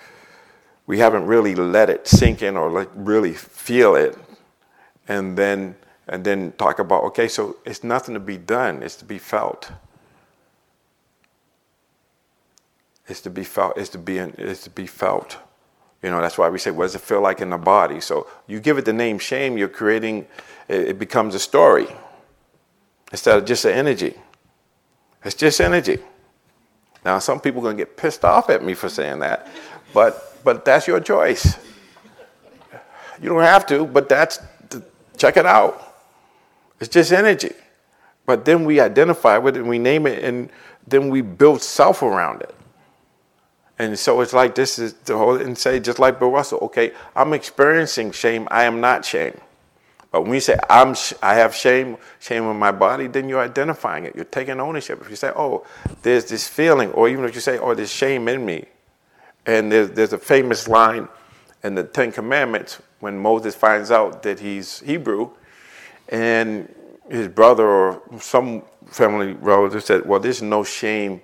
[0.86, 4.16] we haven't really let it sink in or like really feel it.
[5.08, 5.76] And then
[6.08, 9.70] and then talk about, okay, so it's nothing to be done, it's to be felt.
[13.08, 15.38] Is to be felt is to be in, is to be felt.
[16.02, 18.00] You know that's why we say what does it feel like in the body?
[18.00, 20.26] So you give it the name shame you're creating
[20.68, 21.86] it, it becomes a story
[23.10, 24.14] instead of just an energy.
[25.24, 25.98] It's just energy.
[27.04, 29.48] Now some people are going to get pissed off at me for saying that
[29.92, 31.56] but but that's your choice.
[33.20, 34.38] You don't have to but that's
[35.16, 35.94] check it out.
[36.80, 37.52] It's just energy.
[38.24, 40.50] But then we identify with it and we name it and
[40.86, 42.54] then we build self around it
[43.78, 46.92] and so it's like this is the whole, and say, just like Bill Russell, okay,
[47.16, 49.38] I'm experiencing shame, I am not shame.
[50.10, 54.04] But when you say, I'm, I have shame, shame in my body, then you're identifying
[54.04, 54.14] it.
[54.14, 55.00] You're taking ownership.
[55.00, 55.66] If you say, oh,
[56.02, 58.66] there's this feeling, or even if you say, oh, there's shame in me.
[59.46, 61.08] And there's, there's a famous line
[61.64, 65.30] in the Ten Commandments when Moses finds out that he's Hebrew,
[66.10, 66.72] and
[67.08, 71.22] his brother or some family relative said, well, there's no shame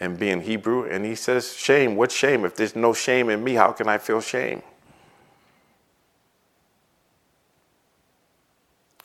[0.00, 0.84] and being Hebrew.
[0.84, 2.44] And he says, Shame, what shame?
[2.44, 4.62] If there's no shame in me, how can I feel shame?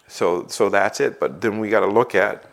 [0.07, 1.19] So, so that's it.
[1.19, 2.45] But then we got to look at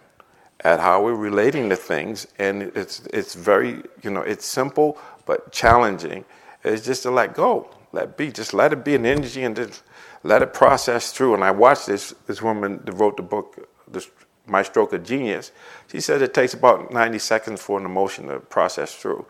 [0.62, 5.52] at how we're relating to things, and it's it's very you know it's simple but
[5.52, 6.24] challenging.
[6.64, 9.82] It's just to let go, let be, just let it be an energy, and just
[10.22, 11.34] let it process through.
[11.34, 14.10] And I watched this this woman that wrote the book, this,
[14.50, 15.52] My Stroke of Genius.
[15.88, 19.24] She said it takes about 90 seconds for an emotion to process through.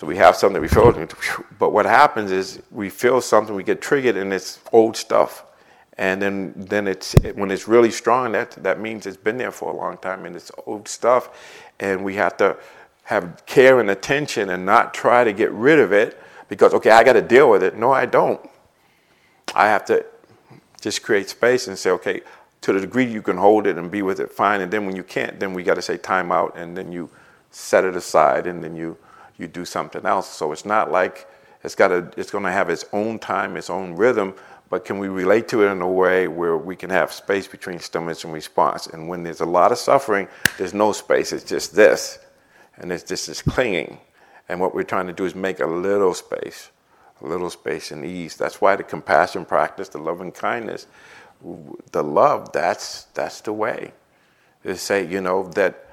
[0.00, 0.92] So we have something we feel,
[1.58, 5.44] but what happens is we feel something, we get triggered, and it's old stuff.
[5.96, 8.32] And then, then it's when it's really strong.
[8.32, 11.30] That that means it's been there for a long time, and it's old stuff.
[11.78, 12.56] And we have to
[13.04, 17.04] have care and attention, and not try to get rid of it because okay, I
[17.04, 17.76] got to deal with it.
[17.76, 18.40] No, I don't.
[19.54, 20.04] I have to
[20.80, 22.22] just create space and say, okay,
[22.64, 24.62] to the degree you can hold it and be with it, fine.
[24.62, 27.10] And then when you can't, then we got to say time out, and then you
[27.50, 28.96] set it aside, and then you
[29.36, 30.28] you do something else.
[30.30, 31.28] So it's not like
[31.62, 34.34] it's got to it's going to have its own time, its own rhythm.
[34.70, 37.78] But can we relate to it in a way where we can have space between
[37.80, 38.86] stimulus and response?
[38.86, 41.34] And when there's a lot of suffering, there's no space.
[41.34, 42.18] It's just this,
[42.78, 43.98] and it's just this clinging.
[44.48, 46.70] And what we're trying to do is make a little space,
[47.20, 48.36] a little space and ease.
[48.36, 50.86] That's why the compassion practice, the loving kindness,
[51.92, 52.52] the love.
[52.52, 53.92] That's that's the way.
[54.64, 55.88] To say, you know, that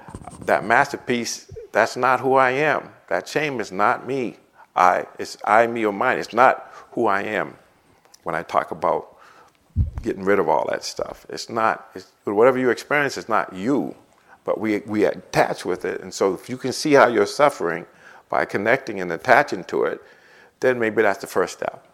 [0.46, 1.50] that masterpiece.
[1.72, 2.90] That's not who I am.
[3.08, 4.36] That shame is not me.
[4.76, 5.06] I.
[5.18, 6.18] It's I, me, or mine.
[6.18, 7.56] It's not who I am
[8.24, 9.16] when I talk about
[10.02, 11.26] getting rid of all that stuff.
[11.28, 13.94] It's not, it's, whatever you experience is not you,
[14.44, 16.00] but we, we attach with it.
[16.00, 17.86] And so if you can see how you're suffering
[18.28, 20.02] by connecting and attaching to it,
[20.60, 21.86] then maybe that's the first step.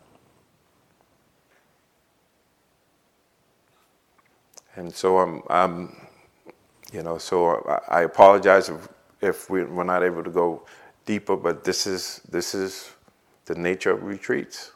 [4.78, 5.96] And so I'm, I'm
[6.92, 8.88] you know, so I, apologize if,
[9.20, 10.62] if we, we're not able to go
[11.04, 12.92] deeper, but this is, this is
[13.46, 14.70] the nature of retreats.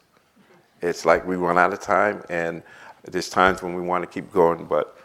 [0.81, 2.65] It's like we run out of time, and
[3.05, 4.99] there's times when we want to keep going, but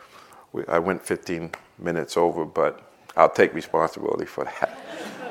[0.51, 2.81] we, I went 15 minutes over, but
[3.15, 4.79] I'll take responsibility for that.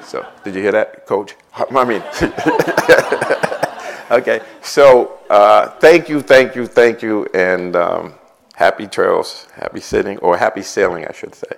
[0.06, 1.34] So, did you hear that, Coach?
[1.52, 2.00] I mean,
[4.20, 8.14] Okay, so uh, thank you, thank you, thank you, and um,
[8.57, 11.52] happy trails, happy sitting, or happy sailing, I should say.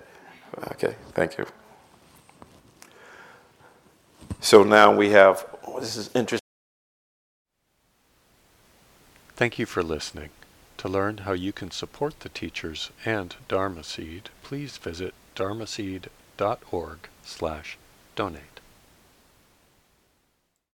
[0.73, 1.47] Okay, thank you.
[4.41, 6.43] So now we have, oh, this is interesting.
[9.37, 10.31] Thank you for listening.
[10.79, 17.79] To learn how you can support the teachers and Dharma Seed, please visit dharmaseed.org slash
[18.17, 18.58] donate.